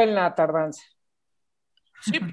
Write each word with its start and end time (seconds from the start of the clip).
disculpen 0.00 0.14
la 0.14 0.34
tardanza. 0.34 0.82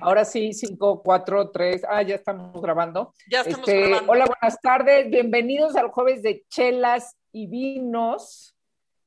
Ahora 0.01 0.23
sí, 0.23 0.53
5, 0.53 1.03
4, 1.03 1.51
3. 1.51 1.85
Ah, 1.89 2.01
ya 2.01 2.15
estamos 2.15 2.61
grabando. 2.61 3.13
Ya 3.29 3.41
estamos 3.41 3.67
este, 3.67 3.89
grabando. 3.89 4.11
Hola, 4.11 4.25
buenas 4.25 4.61
tardes. 4.61 5.09
Bienvenidos 5.09 5.75
al 5.75 5.89
jueves 5.89 6.23
de 6.23 6.45
chelas 6.49 7.17
y 7.33 7.47
vinos 7.47 8.55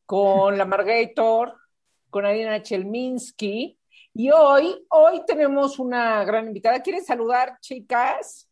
con 0.04 0.58
la 0.58 0.66
Margator, 0.66 1.56
con 2.10 2.26
Adina 2.26 2.62
Chelminsky. 2.62 3.78
Y 4.12 4.30
hoy, 4.30 4.84
hoy 4.90 5.24
tenemos 5.26 5.78
una 5.78 6.22
gran 6.24 6.48
invitada. 6.48 6.82
¿Quieren 6.82 7.04
saludar, 7.04 7.56
chicas? 7.60 8.48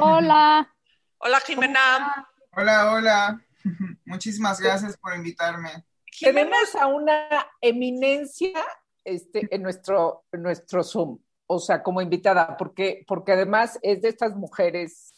Hola. 0.00 0.74
Hola, 1.18 1.40
Jimena. 1.40 2.28
Hola, 2.56 2.92
hola. 2.92 3.46
Muchísimas 4.04 4.60
gracias 4.60 4.96
por 4.96 5.14
invitarme. 5.14 5.84
Tenemos 6.18 6.74
a 6.74 6.88
una 6.88 7.46
eminencia 7.60 8.64
este, 9.10 9.54
en, 9.54 9.62
nuestro, 9.62 10.24
nuestro 10.32 10.82
Zoom, 10.82 11.18
o 11.46 11.58
sea, 11.58 11.82
como 11.82 12.00
invitada, 12.00 12.56
porque, 12.56 13.04
porque 13.06 13.32
además 13.32 13.78
es 13.82 14.02
de 14.02 14.08
estas 14.08 14.36
mujeres 14.36 15.12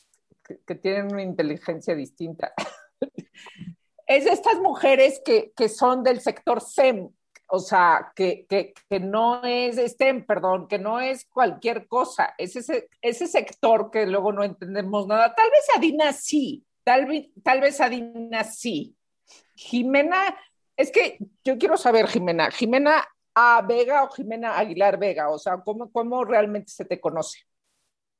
que, 0.67 0.75
tienen 0.75 1.13
una 1.13 1.23
inteligencia 1.23 1.95
distinta. 1.95 2.53
es 4.07 4.25
de 4.25 4.31
estas 4.31 4.59
mujeres 4.59 5.21
que, 5.25 5.53
que 5.57 5.69
son 5.69 6.03
del 6.03 6.21
sector 6.21 6.61
SEM, 6.61 7.11
o 7.47 7.59
sea, 7.59 8.13
que, 8.17 8.47
que, 8.49 8.73
que, 8.89 8.99
no 8.99 9.45
es 9.45 9.77
STEM, 9.77 10.25
perdón, 10.25 10.69
que 10.69 10.79
no 10.79 11.01
es 11.01 11.27
cualquier 11.27 11.87
cosa, 11.87 12.35
es 12.39 12.57
ese, 12.57 12.89
ese 13.03 13.27
sector 13.27 13.91
que 13.91 14.07
luego 14.07 14.33
no 14.33 14.43
entendemos 14.43 15.07
nada. 15.07 15.35
Tal 15.35 15.51
vez 15.51 15.67
Adina 15.77 16.15
sí, 16.15 16.65
tal, 16.83 17.31
tal 17.45 17.61
vez 17.61 17.79
Adina 17.81 18.45
sí. 18.45 18.97
Jimena, 19.55 20.35
es 20.79 20.91
que 20.91 21.19
yo 21.45 21.59
quiero 21.59 21.77
saber, 21.77 22.09
Jimena, 22.09 22.51
Jimena 22.51 23.07
a 23.35 23.63
Vega 23.63 24.05
o 24.05 24.11
Jimena 24.11 24.59
Aguilar 24.59 24.99
Vega? 24.99 25.31
O 25.31 25.39
sea, 25.39 25.59
¿cómo, 25.59 25.91
cómo 25.91 26.25
realmente 26.25 26.71
se 26.71 26.85
te 26.85 27.01
conoce? 27.01 27.41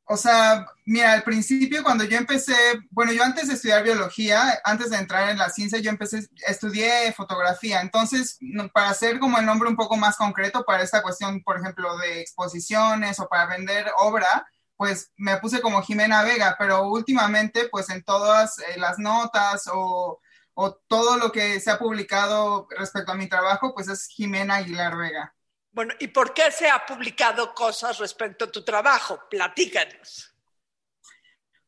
O 0.05 0.17
sea, 0.17 0.67
mira, 0.85 1.13
al 1.13 1.23
principio 1.23 1.83
cuando 1.83 2.05
yo 2.05 2.19
empecé, 2.19 2.55
bueno, 2.91 3.13
yo 3.13 3.23
antes 3.23 3.49
de 3.49 3.55
estudiar 3.55 3.85
biología, 3.85 4.61
antes 4.65 4.91
de 4.91 4.97
entrar 4.97 5.31
en 5.31 5.39
la 5.39 5.49
ciencia, 5.49 5.79
yo 5.79 5.91
empecé, 5.91 6.29
estudié 6.47 7.13
fotografía. 7.13 7.81
Entonces, 7.81 8.39
para 8.75 8.91
hacer 8.91 9.19
como 9.21 9.39
el 9.39 9.47
nombre 9.47 9.69
un 9.69 9.77
poco 9.77 9.97
más 9.97 10.17
concreto 10.17 10.65
para 10.65 10.83
esta 10.83 11.03
cuestión, 11.03 11.43
por 11.43 11.59
ejemplo, 11.59 11.97
de 11.99 12.21
exposiciones 12.21 13.21
o 13.21 13.29
para 13.29 13.47
vender 13.47 13.87
obra, 14.01 14.47
pues 14.77 15.13
me 15.17 15.37
puse 15.37 15.61
como 15.61 15.83
Jimena 15.83 16.25
Vega, 16.25 16.57
pero 16.59 16.89
últimamente, 16.89 17.69
pues 17.71 17.89
en 17.89 18.03
todas 18.03 18.59
eh, 18.59 18.79
las 18.79 18.99
notas 18.99 19.71
o 19.73 20.21
o 20.55 20.75
todo 20.75 21.17
lo 21.17 21.33
que 21.33 21.61
se 21.61 21.71
ha 21.71 21.79
publicado 21.79 22.67
respecto 22.71 23.13
a 23.13 23.17
mi 23.17 23.29
trabajo, 23.29 23.75
pues 23.75 23.89
es 23.89 24.07
Jimena 24.09 24.57
Aguilar 24.57 24.97
Vega. 24.97 25.35
Bueno, 25.71 25.95
¿y 25.99 26.09
por 26.09 26.35
qué 26.35 26.51
se 26.51 26.69
ha 26.69 26.85
publicado 26.85 27.55
cosas 27.55 27.99
respecto 27.99 28.45
a 28.45 28.53
tu 28.53 28.63
trabajo? 28.63 29.21
Platícanos. 29.31 30.35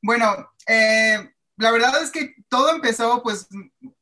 Bueno, 0.02 0.52
eh, 0.66 1.34
la 1.56 1.70
verdad 1.70 2.02
es 2.02 2.10
que 2.10 2.34
todo 2.50 2.70
empezó 2.70 3.22
pues 3.22 3.48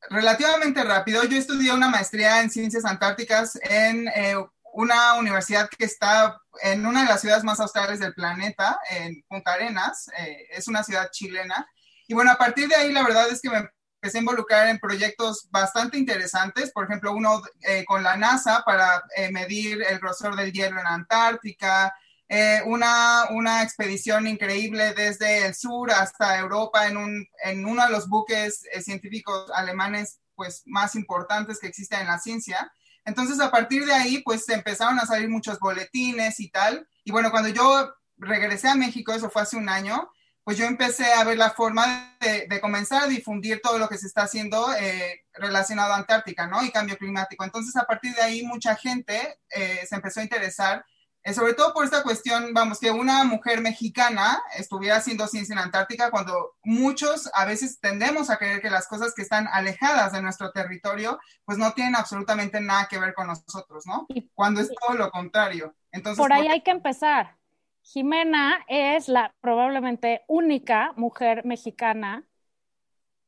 relativamente 0.09 0.83
rápido. 0.83 1.23
Yo 1.23 1.37
estudié 1.37 1.71
una 1.71 1.87
maestría 1.87 2.41
en 2.41 2.49
ciencias 2.49 2.83
antárticas 2.83 3.57
en 3.61 4.09
eh, 4.09 4.35
una 4.73 5.13
universidad 5.13 5.69
que 5.69 5.85
está 5.85 6.41
en 6.61 6.85
una 6.85 7.03
de 7.03 7.09
las 7.09 7.21
ciudades 7.21 7.43
más 7.43 7.59
australes 7.61 7.99
del 7.99 8.13
planeta, 8.13 8.79
en 8.89 9.23
Punta 9.29 9.53
Arenas. 9.53 10.09
Eh, 10.17 10.47
es 10.49 10.67
una 10.67 10.83
ciudad 10.83 11.09
chilena. 11.11 11.65
Y 12.07 12.13
bueno, 12.13 12.31
a 12.31 12.37
partir 12.37 12.67
de 12.67 12.75
ahí 12.75 12.91
la 12.91 13.03
verdad 13.03 13.29
es 13.29 13.39
que 13.39 13.49
me 13.49 13.69
empecé 14.03 14.17
a 14.17 14.21
involucrar 14.21 14.67
en 14.67 14.79
proyectos 14.79 15.47
bastante 15.49 15.97
interesantes, 15.97 16.73
por 16.73 16.83
ejemplo, 16.83 17.13
uno 17.13 17.41
eh, 17.61 17.85
con 17.85 18.03
la 18.03 18.17
NASA 18.17 18.61
para 18.65 19.01
eh, 19.15 19.31
medir 19.31 19.81
el 19.81 19.97
grosor 19.97 20.35
del 20.35 20.51
hielo 20.51 20.77
en 20.77 20.87
Antártica, 20.87 21.95
eh, 22.27 22.61
una, 22.65 23.27
una, 23.29 23.63
expedición 23.63 24.27
increíble 24.27 24.93
desde 24.93 25.45
el 25.45 25.55
sur 25.55 25.89
hasta 25.89 26.37
Europa 26.37 26.85
en, 26.87 26.97
un, 26.97 27.25
en 27.45 27.65
uno 27.65 27.85
de 27.85 27.91
los 27.91 28.09
buques 28.09 28.63
científicos 28.81 29.49
alemanes 29.55 30.19
pues, 30.35 30.63
más 30.65 30.95
importantes 30.95 31.59
que 31.59 31.67
existen 31.67 32.01
en 32.01 32.07
la 32.07 32.19
ciencia. 32.19 32.73
Entonces, 33.05 33.39
a 33.39 33.51
partir 33.51 33.85
de 33.85 33.93
ahí, 33.93 34.21
pues 34.21 34.49
empezaron 34.49 34.99
a 34.99 35.05
salir 35.05 35.29
muchos 35.29 35.59
boletines 35.59 36.41
y 36.41 36.49
tal. 36.49 36.85
Y 37.05 37.11
bueno, 37.13 37.31
cuando 37.31 37.47
yo 37.47 37.93
regresé 38.17 38.67
a 38.67 38.75
México, 38.75 39.13
eso 39.13 39.29
fue 39.29 39.43
hace 39.43 39.55
un 39.55 39.69
año, 39.69 40.11
pues 40.43 40.57
yo 40.57 40.65
empecé 40.65 41.05
a 41.13 41.23
ver 41.23 41.37
la 41.37 41.51
forma 41.51 42.17
de, 42.19 42.59
comenzar 42.59 43.03
a 43.03 43.07
difundir 43.07 43.61
todo 43.61 43.77
lo 43.77 43.87
que 43.87 43.97
se 43.97 44.07
está 44.07 44.23
haciendo 44.23 44.73
eh, 44.73 45.25
relacionado 45.33 45.93
a 45.93 45.97
Antártica, 45.97 46.47
¿no? 46.47 46.63
Y 46.63 46.71
cambio 46.71 46.97
climático. 46.97 47.43
Entonces, 47.43 47.75
a 47.77 47.85
partir 47.85 48.13
de 48.13 48.21
ahí, 48.21 48.43
mucha 48.43 48.75
gente 48.75 49.39
eh, 49.49 49.85
se 49.87 49.95
empezó 49.95 50.19
a 50.19 50.23
interesar, 50.23 50.85
eh, 51.23 51.33
sobre 51.33 51.53
todo 51.53 51.73
por 51.73 51.85
esta 51.85 52.03
cuestión, 52.03 52.53
vamos, 52.53 52.79
que 52.79 52.91
una 52.91 53.23
mujer 53.23 53.61
mexicana 53.61 54.41
estuviera 54.57 54.97
haciendo 54.97 55.27
ciencia 55.27 55.53
en 55.53 55.59
Antártica, 55.59 56.11
cuando 56.11 56.55
muchos 56.63 57.29
a 57.33 57.45
veces 57.45 57.79
tendemos 57.79 58.29
a 58.29 58.37
creer 58.37 58.61
que 58.61 58.69
las 58.69 58.87
cosas 58.87 59.13
que 59.13 59.21
están 59.21 59.47
alejadas 59.47 60.11
de 60.11 60.21
nuestro 60.21 60.51
territorio, 60.51 61.19
pues 61.45 61.57
no 61.57 61.71
tienen 61.71 61.95
absolutamente 61.95 62.59
nada 62.59 62.87
que 62.89 62.99
ver 62.99 63.13
con 63.13 63.27
nosotros, 63.27 63.85
¿no? 63.85 64.07
Cuando 64.33 64.59
es 64.59 64.69
todo 64.75 64.97
lo 64.97 65.09
contrario. 65.09 65.73
Entonces, 65.91 66.17
por 66.17 66.33
ahí 66.33 66.47
hay 66.47 66.61
que 66.61 66.71
empezar 66.71 67.37
Jimena 67.83 68.63
es 68.67 69.09
la 69.09 69.35
probablemente 69.41 70.23
única 70.27 70.93
mujer 70.95 71.45
mexicana 71.45 72.25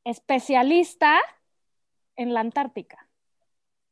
especialista 0.06 1.20
en 2.16 2.34
la 2.34 2.40
Antártica, 2.40 3.10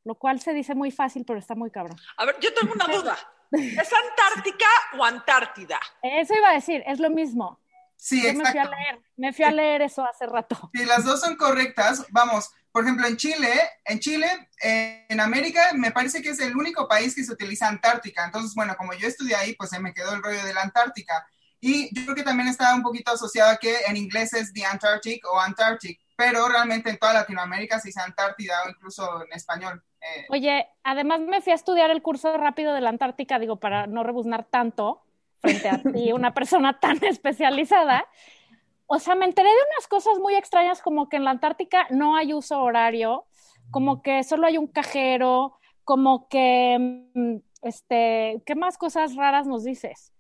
lo 0.05 0.15
cual 0.15 0.39
se 0.39 0.53
dice 0.53 0.73
muy 0.73 0.91
fácil, 0.91 1.25
pero 1.25 1.39
está 1.39 1.53
muy 1.53 1.69
cabrón. 1.69 1.97
A 2.17 2.25
ver, 2.25 2.35
yo 2.39 2.53
tengo 2.53 2.73
una 2.73 2.87
duda. 2.87 3.17
¿Es 3.51 3.91
Antártica 3.93 4.65
o 4.97 5.03
Antártida? 5.03 5.79
Eso 6.01 6.33
iba 6.33 6.49
a 6.49 6.53
decir, 6.53 6.81
es 6.87 6.99
lo 6.99 7.09
mismo. 7.09 7.59
Sí, 8.03 8.21
Yo 8.21 8.33
me 8.33 8.51
fui 8.51 8.59
a 8.59 8.65
leer, 8.65 8.99
me 9.15 9.31
fui 9.31 9.45
a 9.45 9.51
leer 9.51 9.81
eso 9.81 10.03
hace 10.03 10.25
rato. 10.25 10.69
Sí, 10.73 10.83
las 10.83 11.05
dos 11.05 11.21
son 11.21 11.37
correctas. 11.37 12.05
Vamos, 12.09 12.51
por 12.69 12.83
ejemplo, 12.83 13.07
en 13.07 13.15
Chile, 13.15 13.47
en 13.85 13.99
Chile, 13.99 14.27
en 14.61 15.21
América, 15.21 15.69
me 15.73 15.91
parece 15.91 16.21
que 16.21 16.31
es 16.31 16.39
el 16.41 16.53
único 16.57 16.85
país 16.85 17.15
que 17.15 17.23
se 17.23 17.31
utiliza 17.31 17.69
Antártica. 17.69 18.25
Entonces, 18.25 18.55
bueno, 18.55 18.75
como 18.77 18.93
yo 18.93 19.07
estudié 19.07 19.35
ahí, 19.35 19.55
pues 19.55 19.69
se 19.69 19.79
me 19.79 19.93
quedó 19.93 20.13
el 20.13 20.21
rollo 20.21 20.43
de 20.43 20.53
la 20.53 20.63
Antártica. 20.63 21.25
Y 21.61 21.97
yo 21.97 22.03
creo 22.03 22.15
que 22.15 22.23
también 22.23 22.49
está 22.49 22.75
un 22.75 22.83
poquito 22.83 23.13
asociado 23.13 23.51
a 23.51 23.55
que 23.55 23.73
en 23.87 23.95
inglés 23.95 24.33
es 24.33 24.51
The 24.51 24.65
Antarctic 24.65 25.25
o 25.25 25.39
Antarctic, 25.39 25.97
pero 26.17 26.49
realmente 26.49 26.89
en 26.89 26.97
toda 26.97 27.13
Latinoamérica 27.13 27.79
se 27.79 27.87
dice 27.87 28.01
Antártida 28.01 28.63
o 28.65 28.69
incluso 28.69 29.23
en 29.23 29.31
español. 29.31 29.81
Eh. 30.01 30.25
Oye, 30.27 30.67
además 30.83 31.21
me 31.21 31.39
fui 31.39 31.53
a 31.53 31.55
estudiar 31.55 31.89
el 31.89 32.01
curso 32.01 32.35
rápido 32.35 32.73
de 32.73 32.81
la 32.81 32.89
Antártica, 32.89 33.39
digo, 33.39 33.61
para 33.61 33.87
no 33.87 34.03
rebuznar 34.03 34.43
tanto 34.43 35.03
frente 35.43 35.69
a 35.69 35.81
ti, 35.81 36.11
una 36.13 36.33
persona 36.33 36.79
tan 36.79 36.97
especializada. 37.03 38.07
O 38.87 38.99
sea, 38.99 39.15
me 39.15 39.25
enteré 39.25 39.49
de 39.49 39.55
unas 39.55 39.87
cosas 39.87 40.17
muy 40.19 40.35
extrañas 40.35 40.81
como 40.81 41.09
que 41.09 41.17
en 41.17 41.25
la 41.25 41.31
Antártica 41.31 41.87
no 41.89 42.15
hay 42.15 42.33
uso 42.33 42.59
horario, 42.61 43.25
como 43.69 44.01
que 44.01 44.23
solo 44.23 44.47
hay 44.47 44.57
un 44.57 44.67
cajero, 44.67 45.59
como 45.83 46.27
que, 46.29 46.77
mm, 47.13 47.37
este, 47.61 48.41
¿qué 48.45 48.55
más 48.55 48.77
cosas 48.77 49.15
raras 49.15 49.47
nos 49.47 49.63
dices? 49.63 50.13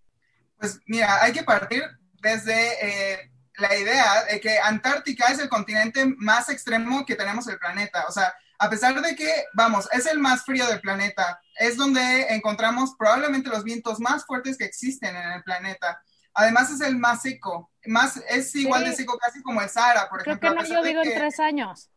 Pues 0.57 0.79
mira, 0.87 1.23
hay 1.23 1.33
que 1.33 1.43
partir 1.43 1.83
desde 2.21 3.13
eh, 3.13 3.31
la 3.57 3.75
idea 3.75 4.23
de 4.25 4.39
que 4.39 4.59
Antártica 4.59 5.27
es 5.27 5.39
el 5.39 5.49
continente 5.49 6.05
más 6.17 6.49
extremo 6.49 7.05
que 7.05 7.15
tenemos 7.15 7.47
en 7.47 7.53
el 7.53 7.59
planeta. 7.59 8.05
O 8.07 8.11
sea, 8.11 8.33
a 8.59 8.69
pesar 8.69 9.01
de 9.01 9.15
que, 9.15 9.45
vamos, 9.53 9.89
es 9.91 10.05
el 10.05 10.19
más 10.19 10.43
frío 10.43 10.65
del 10.67 10.81
planeta, 10.81 11.39
es 11.59 11.77
donde 11.77 12.27
encontramos 12.29 12.95
probablemente 12.97 13.49
los 13.49 13.63
vientos 13.63 13.99
más 13.99 14.25
fuertes 14.25 14.57
que 14.57 14.65
existen 14.65 15.15
en 15.15 15.31
el 15.33 15.43
planeta. 15.43 16.01
Además 16.33 16.71
es 16.71 16.81
el 16.81 16.97
más 16.97 17.21
seco, 17.21 17.71
más, 17.85 18.17
es 18.29 18.55
igual 18.55 18.85
de 18.85 18.95
seco 18.95 19.17
casi 19.17 19.41
como 19.41 19.61
el 19.61 19.69
Sahara, 19.69 20.09
por 20.09 20.21
ejemplo. 20.21 20.49
Creo 20.49 20.63
que 20.63 20.69
no 20.69 20.81
llovido 20.81 21.03
en 21.03 21.13
tres 21.13 21.39
años. 21.39 21.89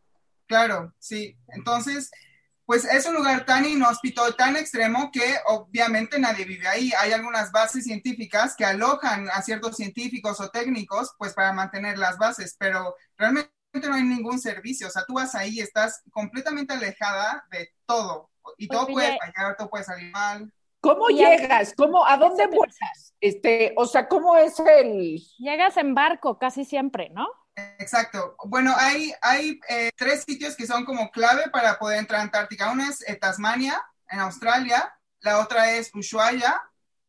Claro, 0.45 0.93
sí. 0.99 1.37
Entonces, 1.47 2.11
pues 2.67 2.83
es 2.83 3.05
un 3.05 3.15
lugar 3.15 3.45
tan 3.45 3.65
inhóspito, 3.65 4.35
tan 4.35 4.57
extremo 4.57 5.09
que 5.09 5.37
obviamente 5.45 6.19
nadie 6.19 6.43
vive 6.43 6.67
ahí. 6.67 6.91
Hay 6.99 7.13
algunas 7.13 7.51
bases 7.51 7.85
científicas 7.85 8.55
que 8.57 8.65
alojan 8.65 9.29
a 9.31 9.41
ciertos 9.41 9.77
científicos 9.77 10.41
o 10.41 10.49
técnicos, 10.49 11.15
pues 11.17 11.33
para 11.33 11.53
mantener 11.53 11.97
las 11.97 12.17
bases, 12.17 12.57
pero 12.59 12.93
realmente 13.17 13.56
no 13.73 13.95
hay 13.95 14.03
ningún 14.03 14.39
servicio. 14.39 14.87
O 14.87 14.89
sea, 14.89 15.05
tú 15.05 15.13
vas 15.13 15.35
ahí, 15.35 15.59
estás 15.59 16.01
completamente 16.11 16.73
alejada 16.73 17.45
de 17.51 17.69
todo 17.85 18.29
y 18.57 18.67
todo 18.67 18.87
puede 18.87 19.17
fallar, 19.17 19.55
todo 19.55 19.69
puede 19.69 19.83
salir 19.83 20.11
mal. 20.11 20.51
¿Cómo 20.79 21.09
llegas? 21.09 21.73
¿Cómo, 21.75 22.05
¿A 22.05 22.17
dónde 22.17 22.47
vuelas? 22.47 23.13
Este, 23.19 23.73
o 23.75 23.85
sea, 23.85 24.07
¿cómo 24.07 24.37
es 24.37 24.59
el...? 24.59 25.19
Llegas 25.37 25.75
en 25.77 25.93
barco 25.93 26.37
casi 26.37 26.65
siempre, 26.65 27.09
¿no? 27.09 27.27
Exacto. 27.79 28.35
Bueno, 28.45 28.73
hay, 28.77 29.13
hay 29.21 29.59
eh, 29.67 29.89
tres 29.97 30.23
sitios 30.23 30.55
que 30.55 30.67
son 30.67 30.85
como 30.85 31.09
clave 31.09 31.49
para 31.49 31.79
poder 31.79 31.99
entrar 31.99 32.21
a 32.21 32.23
Antártica. 32.23 32.71
Uno 32.71 32.87
es 32.87 33.07
eh, 33.07 33.15
Tasmania, 33.15 33.83
en 34.09 34.19
Australia. 34.19 34.93
La 35.19 35.39
otra 35.39 35.71
es 35.71 35.89
Ushuaia. 35.93 36.61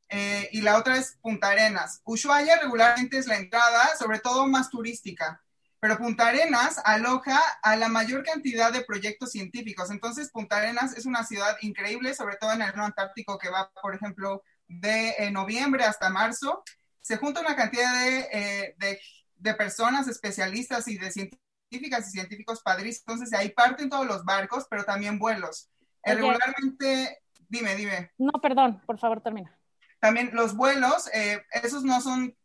Eh, 0.08 0.48
y 0.52 0.62
la 0.62 0.78
otra 0.78 0.96
es 0.96 1.18
Punta 1.20 1.50
Arenas. 1.50 2.00
Ushuaia 2.04 2.58
regularmente 2.60 3.18
es 3.18 3.26
la 3.26 3.36
entrada, 3.36 3.94
sobre 3.98 4.20
todo 4.20 4.46
más 4.46 4.70
turística. 4.70 5.42
Pero 5.80 5.98
Punta 5.98 6.28
Arenas 6.28 6.80
aloja 6.84 7.40
a 7.62 7.76
la 7.76 7.88
mayor 7.88 8.24
cantidad 8.24 8.72
de 8.72 8.84
proyectos 8.84 9.30
científicos. 9.30 9.90
Entonces, 9.90 10.30
Punta 10.30 10.56
Arenas 10.56 10.96
es 10.96 11.06
una 11.06 11.24
ciudad 11.24 11.56
increíble, 11.60 12.14
sobre 12.14 12.36
todo 12.36 12.52
en 12.52 12.62
el 12.62 12.74
no 12.74 12.84
antártico, 12.84 13.38
que 13.38 13.48
va, 13.48 13.70
por 13.80 13.94
ejemplo, 13.94 14.42
de 14.66 15.10
eh, 15.18 15.30
noviembre 15.30 15.84
hasta 15.84 16.10
marzo. 16.10 16.64
Se 17.00 17.16
junta 17.16 17.40
una 17.40 17.54
cantidad 17.54 18.06
eh, 18.08 18.74
de, 18.78 19.00
de, 19.36 19.54
personas 19.54 20.08
especialistas 20.08 20.88
y 20.88 20.98
de 20.98 21.12
científicas 21.12 22.08
y 22.08 22.10
científicos 22.10 22.60
padrísimos. 22.60 23.04
Entonces, 23.06 23.38
ahí 23.38 23.50
parten 23.50 23.88
todos 23.88 24.06
los 24.06 24.24
barcos, 24.24 24.66
pero 24.68 24.84
también 24.84 25.18
vuelos. 25.18 25.70
Eh, 26.02 26.14
regularmente, 26.14 27.22
dime, 27.48 27.76
dime. 27.76 28.10
No, 28.18 28.32
perdón, 28.40 28.82
por 28.84 28.98
favor, 28.98 29.20
termina. 29.20 29.56
También 30.00 30.30
los 30.32 30.54
vuelos, 30.54 31.10
esos 31.50 31.82
no 31.82 32.00
son, 32.00 32.36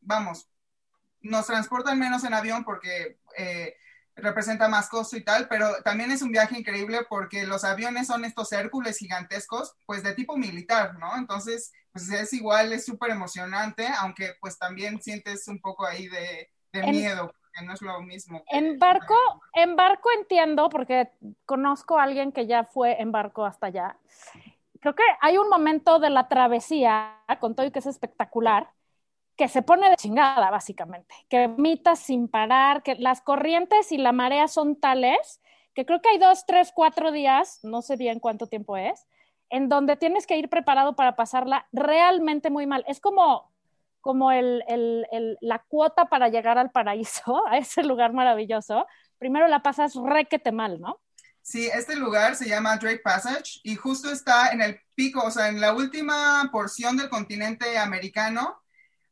vamos, 0.00 0.48
nos 1.24 1.46
transportan 1.46 1.98
menos 1.98 2.24
en 2.24 2.34
avión 2.34 2.64
porque 2.64 3.18
eh, 3.36 3.76
representa 4.16 4.68
más 4.68 4.88
costo 4.88 5.16
y 5.16 5.24
tal, 5.24 5.48
pero 5.48 5.82
también 5.82 6.10
es 6.10 6.22
un 6.22 6.30
viaje 6.30 6.58
increíble 6.58 7.00
porque 7.08 7.46
los 7.46 7.64
aviones 7.64 8.06
son 8.06 8.24
estos 8.24 8.52
Hércules 8.52 8.98
gigantescos, 8.98 9.74
pues 9.86 10.02
de 10.02 10.14
tipo 10.14 10.36
militar, 10.36 10.96
¿no? 10.98 11.16
Entonces, 11.16 11.72
pues 11.92 12.10
es 12.10 12.32
igual, 12.32 12.72
es 12.72 12.84
súper 12.84 13.10
emocionante, 13.10 13.88
aunque 13.98 14.34
pues 14.40 14.58
también 14.58 15.02
sientes 15.02 15.48
un 15.48 15.60
poco 15.60 15.86
ahí 15.86 16.08
de, 16.08 16.50
miedo, 16.72 17.28
porque 17.28 17.66
no 17.66 17.72
es 17.72 17.82
lo 17.82 18.00
mismo. 18.02 18.42
En 18.48 18.78
barco, 18.78 19.14
en 19.52 19.76
barco 19.76 20.08
entiendo, 20.18 20.68
porque 20.68 21.10
conozco 21.46 21.98
a 21.98 22.04
alguien 22.04 22.32
que 22.32 22.46
ya 22.46 22.64
fue 22.64 23.00
en 23.00 23.12
barco 23.12 23.44
hasta 23.44 23.66
allá. 23.66 23.96
Creo 24.80 24.94
que 24.94 25.04
hay 25.20 25.38
un 25.38 25.48
momento 25.48 25.98
de 25.98 26.10
la 26.10 26.28
travesía, 26.28 27.16
con 27.40 27.54
todo 27.54 27.66
y 27.66 27.70
que 27.70 27.78
es 27.78 27.86
espectacular, 27.86 28.70
que 29.36 29.48
se 29.48 29.62
pone 29.62 29.90
de 29.90 29.96
chingada, 29.96 30.50
básicamente, 30.50 31.14
que 31.28 31.48
vomita 31.48 31.96
sin 31.96 32.28
parar, 32.28 32.82
que 32.82 32.94
las 32.94 33.20
corrientes 33.20 33.90
y 33.92 33.98
la 33.98 34.12
marea 34.12 34.48
son 34.48 34.76
tales 34.76 35.40
que 35.74 35.84
creo 35.84 36.00
que 36.00 36.08
hay 36.08 36.18
dos, 36.18 36.46
tres, 36.46 36.70
cuatro 36.74 37.12
días, 37.12 37.58
no 37.62 37.82
sé 37.82 37.96
bien 37.96 38.20
cuánto 38.20 38.46
tiempo 38.46 38.76
es, 38.76 39.06
en 39.50 39.68
donde 39.68 39.96
tienes 39.96 40.26
que 40.26 40.38
ir 40.38 40.48
preparado 40.48 40.96
para 40.96 41.16
pasarla 41.16 41.66
realmente 41.72 42.48
muy 42.48 42.66
mal. 42.66 42.84
Es 42.86 43.00
como, 43.00 43.52
como 44.00 44.32
el, 44.32 44.64
el, 44.68 45.36
la 45.40 45.58
cuota 45.58 46.06
para 46.06 46.28
llegar 46.28 46.58
al 46.58 46.70
paraíso, 46.70 47.46
a 47.48 47.58
ese 47.58 47.82
lugar 47.82 48.12
maravilloso. 48.12 48.86
Primero 49.18 49.48
la 49.48 49.62
pasas 49.62 49.94
requete 49.94 50.52
mal, 50.52 50.80
¿no? 50.80 51.00
Sí, 51.42 51.66
este 51.66 51.94
lugar 51.96 52.36
se 52.36 52.48
llama 52.48 52.78
Drake 52.78 53.02
Passage 53.04 53.60
y 53.64 53.74
justo 53.74 54.10
está 54.10 54.50
en 54.52 54.62
el 54.62 54.80
pico, 54.94 55.22
o 55.24 55.30
sea, 55.30 55.48
en 55.48 55.60
la 55.60 55.74
última 55.74 56.48
porción 56.50 56.96
del 56.96 57.10
continente 57.10 57.76
americano 57.76 58.63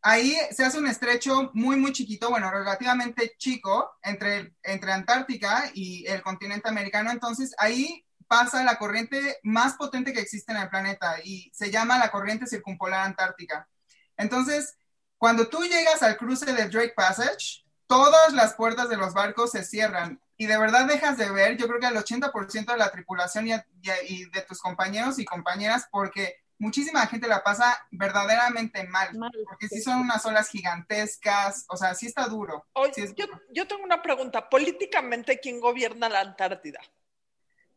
Ahí 0.02 0.36
se 0.50 0.64
hace 0.64 0.78
un 0.78 0.88
estrecho 0.88 1.50
muy, 1.54 1.76
muy 1.76 1.92
chiquito, 1.92 2.28
bueno, 2.28 2.50
relativamente 2.50 3.34
chico 3.38 3.92
entre, 4.02 4.54
entre 4.62 4.92
Antártica 4.92 5.70
y 5.74 6.04
el 6.06 6.22
continente 6.22 6.68
americano. 6.68 7.12
Entonces, 7.12 7.54
ahí 7.56 8.04
pasa 8.26 8.64
la 8.64 8.78
corriente 8.78 9.38
más 9.42 9.74
potente 9.74 10.12
que 10.12 10.20
existe 10.20 10.52
en 10.52 10.58
el 10.58 10.68
planeta 10.68 11.16
y 11.22 11.50
se 11.54 11.70
llama 11.70 11.98
la 11.98 12.10
corriente 12.10 12.46
circumpolar 12.46 13.06
antártica. 13.06 13.68
Entonces, 14.16 14.76
cuando 15.18 15.48
tú 15.48 15.62
llegas 15.64 16.02
al 16.02 16.16
cruce 16.16 16.52
del 16.52 16.70
Drake 16.70 16.94
Passage, 16.96 17.62
todas 17.86 18.32
las 18.32 18.54
puertas 18.54 18.88
de 18.88 18.96
los 18.96 19.12
barcos 19.12 19.50
se 19.50 19.62
cierran 19.62 20.18
y 20.38 20.46
de 20.46 20.56
verdad 20.56 20.86
dejas 20.86 21.18
de 21.18 21.30
ver, 21.30 21.56
yo 21.56 21.68
creo 21.68 21.78
que 21.78 21.86
al 21.86 21.96
80% 21.96 22.72
de 22.72 22.78
la 22.78 22.90
tripulación 22.90 23.46
y, 23.46 23.52
y, 24.08 24.24
de 24.30 24.40
tus 24.48 24.60
compañeros 24.60 25.18
y 25.18 25.24
compañeras, 25.24 25.86
porque 25.92 26.41
muchísima 26.62 27.04
gente 27.08 27.26
la 27.26 27.42
pasa 27.42 27.76
verdaderamente 27.90 28.84
mal, 28.84 29.10
porque 29.44 29.68
sí 29.68 29.82
son 29.82 29.98
unas 29.98 30.24
olas 30.24 30.48
gigantescas, 30.48 31.64
o 31.68 31.76
sea, 31.76 31.92
sí 31.94 32.06
está 32.06 32.28
duro. 32.28 32.64
yo, 33.52 33.66
tengo 33.66 33.82
una 33.82 34.00
pregunta, 34.00 34.48
políticamente, 34.48 35.40
¿quién 35.40 35.60
gobierna 35.60 36.08
la 36.08 36.20
Antártida? 36.20 36.78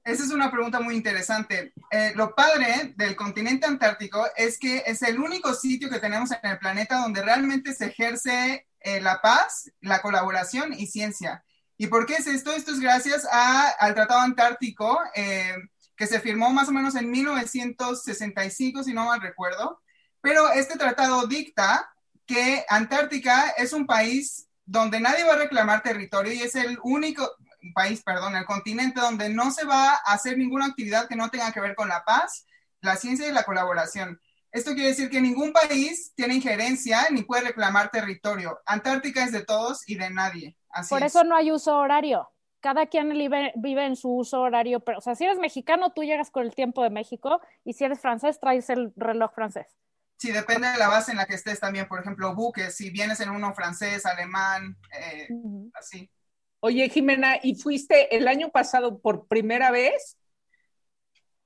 Esa 0.03 0.23
es 0.23 0.29
una 0.29 0.51
pregunta 0.51 0.79
muy 0.79 0.95
interesante. 0.95 1.73
Eh, 1.89 2.11
lo 2.13 2.35
padre 2.35 2.93
del 2.95 3.15
continente 3.15 3.65
antártico 3.65 4.23
es 4.35 4.59
que 4.59 4.83
es 4.85 5.01
el 5.01 5.19
único 5.19 5.55
sitio 5.55 5.89
que 5.89 5.97
tenemos 5.97 6.29
en 6.31 6.47
el 6.47 6.59
planeta 6.59 7.01
donde 7.01 7.23
realmente 7.23 7.73
se 7.73 7.87
ejerce 7.87 8.67
eh, 8.81 9.01
la 9.01 9.19
paz, 9.19 9.71
la 9.81 10.03
colaboración 10.03 10.73
y 10.73 10.85
ciencia. 10.85 11.43
¿Y 11.75 11.87
por 11.87 12.05
qué 12.05 12.17
es 12.17 12.27
esto? 12.27 12.53
Esto 12.53 12.71
es 12.71 12.79
gracias 12.79 13.25
al 13.25 13.95
Tratado 13.95 14.21
Antártico, 14.21 15.01
eh, 15.15 15.55
que 15.95 16.07
se 16.07 16.19
firmó 16.19 16.49
más 16.51 16.67
o 16.69 16.71
menos 16.71 16.95
en 16.95 17.09
1965, 17.09 18.83
si 18.83 18.93
no 18.93 19.05
mal 19.05 19.21
recuerdo, 19.21 19.81
pero 20.21 20.51
este 20.51 20.77
tratado 20.77 21.27
dicta 21.27 21.89
que 22.25 22.65
Antártica 22.69 23.49
es 23.57 23.73
un 23.73 23.85
país 23.85 24.47
donde 24.65 24.99
nadie 24.99 25.23
va 25.23 25.33
a 25.33 25.37
reclamar 25.37 25.83
territorio 25.83 26.33
y 26.33 26.41
es 26.41 26.55
el 26.55 26.79
único 26.83 27.29
país, 27.73 28.01
perdón, 28.03 28.35
el 28.35 28.45
continente 28.45 28.99
donde 28.99 29.29
no 29.29 29.51
se 29.51 29.65
va 29.65 29.91
a 29.91 30.13
hacer 30.13 30.37
ninguna 30.37 30.65
actividad 30.65 31.07
que 31.07 31.15
no 31.15 31.29
tenga 31.29 31.51
que 31.51 31.61
ver 31.61 31.75
con 31.75 31.87
la 31.87 32.03
paz, 32.03 32.45
la 32.81 32.95
ciencia 32.95 33.27
y 33.27 33.31
la 33.31 33.43
colaboración. 33.43 34.19
Esto 34.51 34.73
quiere 34.73 34.89
decir 34.89 35.09
que 35.09 35.21
ningún 35.21 35.51
país 35.51 36.13
tiene 36.15 36.35
injerencia 36.35 37.07
ni 37.11 37.23
puede 37.23 37.43
reclamar 37.43 37.91
territorio. 37.91 38.59
Antártica 38.65 39.23
es 39.23 39.31
de 39.31 39.43
todos 39.43 39.87
y 39.87 39.95
de 39.95 40.09
nadie. 40.09 40.57
Por 40.89 41.03
eso 41.03 41.23
no 41.23 41.35
hay 41.35 41.51
uso 41.51 41.77
horario 41.77 42.29
cada 42.65 42.87
quien 42.87 43.09
vive, 43.09 43.85
en 43.85 43.95
su 43.95 44.09
uso 44.09 44.41
horario, 44.41 44.79
pero, 44.79 44.97
o 44.97 45.01
sea, 45.01 45.13
si 45.13 45.23
eres 45.23 45.37
mexicano, 45.37 45.93
tú 45.93 46.01
llegas 46.01 46.31
con 46.31 46.43
el 46.43 46.55
tiempo 46.55 46.81
de 46.81 46.89
México, 46.89 47.39
y 47.63 47.73
si 47.73 47.83
eres 47.83 47.99
francés, 47.99 48.39
traes 48.39 48.71
el 48.71 48.91
reloj 48.95 49.35
francés. 49.35 49.67
Sí, 50.17 50.31
depende 50.31 50.69
de 50.69 50.79
la 50.79 50.87
base 50.87 51.11
en 51.11 51.17
la 51.17 51.27
que 51.27 51.35
estés 51.35 51.59
también, 51.59 51.87
por 51.87 51.99
ejemplo, 51.99 52.33
buques, 52.33 52.75
si 52.75 52.89
vienes 52.89 53.19
en 53.19 53.29
uno 53.29 53.53
francés, 53.53 54.07
alemán, 54.07 54.75
eh, 54.99 55.27
así. 55.75 56.09
Oye, 56.59 56.89
Jimena, 56.89 57.37
¿y 57.43 57.53
fuiste 57.53 58.15
el 58.17 58.27
año 58.27 58.49
pasado 58.49 58.97
por 58.97 59.27
primera 59.27 59.69
vez? 59.69 60.17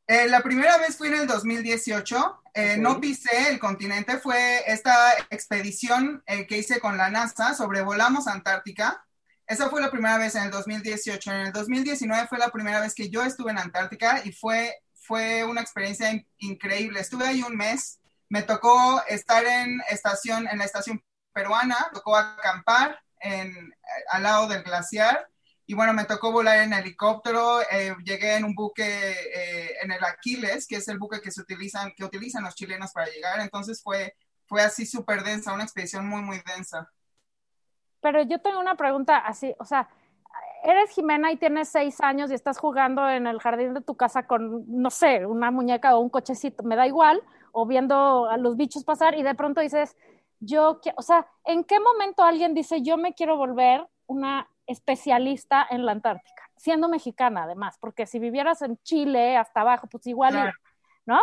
Eh, 0.07 0.30
la 0.30 0.39
primera 0.39 0.77
vez 0.77 0.95
fui 0.95 1.10
en 1.10 1.16
el 1.16 1.27
2018, 1.27 2.44
eh, 2.54 2.77
no 2.77 3.01
pisé 3.01 3.50
el 3.50 3.60
continente, 3.60 4.19
fue 4.19 4.63
esta 4.71 5.12
expedición 5.31 6.24
que 6.48 6.57
hice 6.57 6.80
con 6.80 6.95
la 6.95 7.10
NASA, 7.10 7.54
sobrevolamos 7.56 8.27
Antártica 8.27 9.06
esa 9.50 9.69
fue 9.69 9.81
la 9.81 9.90
primera 9.90 10.18
vez 10.18 10.36
en 10.36 10.44
el 10.44 10.51
2018. 10.51 11.31
En 11.31 11.48
el 11.48 11.51
2019 11.51 12.28
fue 12.28 12.38
la 12.38 12.50
primera 12.50 12.80
vez 12.80 12.94
que 12.94 13.10
yo 13.10 13.24
estuve 13.24 13.50
en 13.50 13.57
Antártica 13.57 14.22
y 14.24 14.31
fue, 14.31 14.75
fue 14.94 15.44
una 15.44 15.62
experiencia 15.62 16.12
increíble. 16.38 17.00
Estuve 17.00 17.25
ahí 17.25 17.42
un 17.42 17.57
mes. 17.57 18.00
Me 18.30 18.44
tocó 18.44 19.01
estar 19.07 19.44
en, 19.44 19.81
estación, 19.90 20.48
en 20.48 20.60
la 20.60 20.66
estación 20.66 21.04
peruana, 21.34 21.90
tocó 21.92 22.16
acampar 22.16 23.01
en, 23.19 23.74
al 24.12 24.22
lado 24.24 24.48
del 24.48 24.62
glaciar 24.62 25.28
y 25.66 25.74
bueno, 25.74 25.94
me 25.94 26.06
tocó 26.06 26.31
volar 26.31 26.60
en 26.60 26.74
helicóptero, 26.74 27.62
eh, 27.72 27.95
llegué 28.04 28.36
en 28.36 28.44
un 28.44 28.56
buque, 28.56 28.84
eh, 28.84 29.75
en 29.84 29.92
el 29.92 30.04
Aquiles, 30.04 30.66
que 30.66 30.78
es 30.78 30.88
el 30.88 30.98
buque 30.98 31.22
que, 31.22 31.31
se 31.31 31.42
utilizan, 31.42 31.92
que 31.95 32.04
utilizan 32.04 32.44
los 32.44 32.56
chilenos 32.56 32.92
para 32.92 33.06
llegar, 33.06 33.40
entonces 33.40 33.80
fue, 33.81 34.16
fue 34.47 34.64
así 34.64 34.88
súper 34.88 35.23
densa, 35.23 35.54
una 35.54 35.64
expedición 35.64 36.07
muy, 36.07 36.23
muy 36.23 36.42
densa. 36.44 36.92
Pero 38.01 38.21
yo 38.23 38.39
tengo 38.39 38.59
una 38.59 38.75
pregunta 38.75 39.18
así, 39.18 39.53
o 39.59 39.65
sea, 39.65 39.89
eres 40.63 40.91
Jimena 40.91 41.31
y 41.31 41.37
tienes 41.37 41.69
seis 41.69 41.99
años 42.01 42.31
y 42.31 42.33
estás 42.33 42.57
jugando 42.57 43.07
en 43.09 43.27
el 43.27 43.39
jardín 43.39 43.73
de 43.73 43.81
tu 43.81 43.95
casa 43.95 44.27
con, 44.27 44.63
no 44.68 44.89
sé, 44.89 45.25
una 45.25 45.51
muñeca 45.51 45.95
o 45.95 45.99
un 45.99 46.09
cochecito, 46.09 46.63
me 46.63 46.75
da 46.75 46.87
igual, 46.87 47.21
o 47.51 47.65
viendo 47.65 48.29
a 48.29 48.37
los 48.37 48.57
bichos 48.57 48.83
pasar 48.83 49.18
y 49.18 49.23
de 49.23 49.35
pronto 49.35 49.61
dices, 49.61 49.95
yo, 50.39 50.79
o 50.95 51.01
sea, 51.01 51.27
¿en 51.45 51.63
qué 51.63 51.79
momento 51.79 52.23
alguien 52.23 52.53
dice, 52.53 52.81
yo 52.81 52.97
me 52.97 53.13
quiero 53.13 53.37
volver 53.37 53.85
una 54.07 54.47
especialista 54.68 55.65
en 55.69 55.85
la 55.85 55.91
Antártica? 55.91 56.49
Siendo 56.56 56.89
mexicana, 56.89 57.44
además, 57.44 57.77
porque 57.79 58.06
si 58.06 58.19
vivieras 58.19 58.61
en 58.61 58.77
Chile, 58.83 59.37
hasta 59.37 59.61
abajo, 59.61 59.87
pues 59.87 60.07
igual, 60.07 60.53
¿no? 61.06 61.19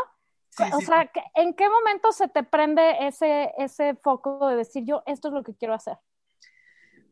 o 0.73 0.81
sea, 0.81 1.11
¿en 1.35 1.55
qué 1.55 1.69
momento 1.69 2.13
se 2.13 2.29
te 2.29 2.43
prende 2.43 3.07
ese, 3.07 3.53
ese 3.59 3.95
foco 3.97 4.49
de 4.49 4.57
decir, 4.57 4.85
yo, 4.85 5.03
esto 5.05 5.29
es 5.29 5.35
lo 5.35 5.43
que 5.43 5.55
quiero 5.55 5.75
hacer? 5.75 5.99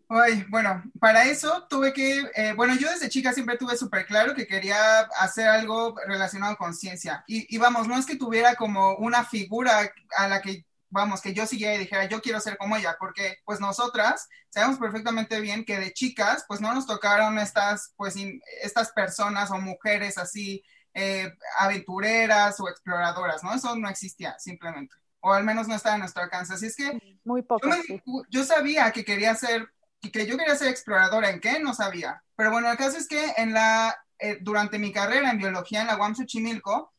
Ay, 0.09 0.45
bueno, 0.51 0.83
para 1.01 1.25
eso 1.25 1.67
tuve 1.69 1.93
que, 1.93 2.21
eh, 2.35 2.53
bueno, 2.55 2.75
yo 2.77 2.91
desde 2.91 3.09
chica 3.09 3.33
siempre 3.33 3.57
tuve 3.57 3.77
súper 3.77 4.07
claro 4.07 4.35
que 4.35 4.47
quería 4.47 5.01
hacer 5.19 5.49
algo 5.49 5.97
relacionado 6.07 6.57
con 6.57 6.75
ciencia. 6.75 7.25
Y, 7.27 7.57
vamos, 7.59 7.89
no 7.89 7.97
es 7.97 8.05
que 8.07 8.17
tuviera 8.17 8.55
como 8.55 8.97
una 8.97 9.25
figura 9.25 9.91
a 10.17 10.29
la 10.29 10.43
que, 10.43 10.67
vamos, 10.91 11.23
que 11.23 11.33
yo 11.33 11.47
siguiera 11.47 11.75
y 11.75 11.79
dijera, 11.79 12.05
yo 12.07 12.21
quiero 12.21 12.41
ser 12.41 12.59
como 12.59 12.77
ella, 12.77 12.97
porque 12.99 13.39
pues 13.45 13.61
nosotras 13.61 14.29
sabemos 14.51 14.79
perfectamente 14.79 15.41
bien 15.41 15.65
que 15.65 15.79
de 15.79 15.93
chicas, 15.93 16.45
pues 16.47 16.61
no 16.61 16.75
nos 16.75 16.87
tocaron 16.87 17.39
estas, 17.39 17.95
pues, 17.97 18.15
estas 18.63 18.93
personas 18.93 19.51
o 19.51 19.59
mujeres 19.59 20.19
así 20.19 20.63
eh, 20.93 21.33
aventureras 21.59 22.61
o 22.61 22.69
exploradoras, 22.69 23.43
¿no? 23.43 23.55
Eso 23.55 23.75
no 23.77 23.89
existía 23.89 24.39
simplemente 24.39 24.95
o 25.27 25.33
al 25.33 25.43
menos 25.43 25.67
no 25.67 25.75
estaba 25.75 25.95
a 25.95 25.99
nuestro 25.99 26.23
alcance. 26.23 26.53
Así 26.53 26.67
es 26.67 26.77
que 26.77 27.19
Muy 27.25 27.41
poco, 27.41 27.67
yo, 27.89 28.23
yo, 28.29 28.45
sabía 28.45 28.93
que 28.93 29.07
quería 29.07 29.35
ser 29.35 29.74
que 30.11 30.27
yo 30.27 30.37
quería 30.37 30.57
ser 30.57 30.69
exploradora 30.69 31.31
en 31.31 31.41
qué, 31.41 31.61
no 31.61 31.75
sabía. 31.75 32.23
Pero 32.37 32.51
bueno, 32.51 32.71
el 32.71 32.77
caso 32.77 32.99
es 32.99 33.09
que 33.09 33.33
en 33.37 33.53
la, 33.53 33.97
eh, 34.19 34.39
durante 34.41 34.79
mi 34.79 34.93
carrera 34.93 35.31
en 35.31 35.39
biología 35.39 35.83
en 35.83 35.87
la 35.89 35.97
UAM 35.97 36.15
Xochimilco, 36.15 36.93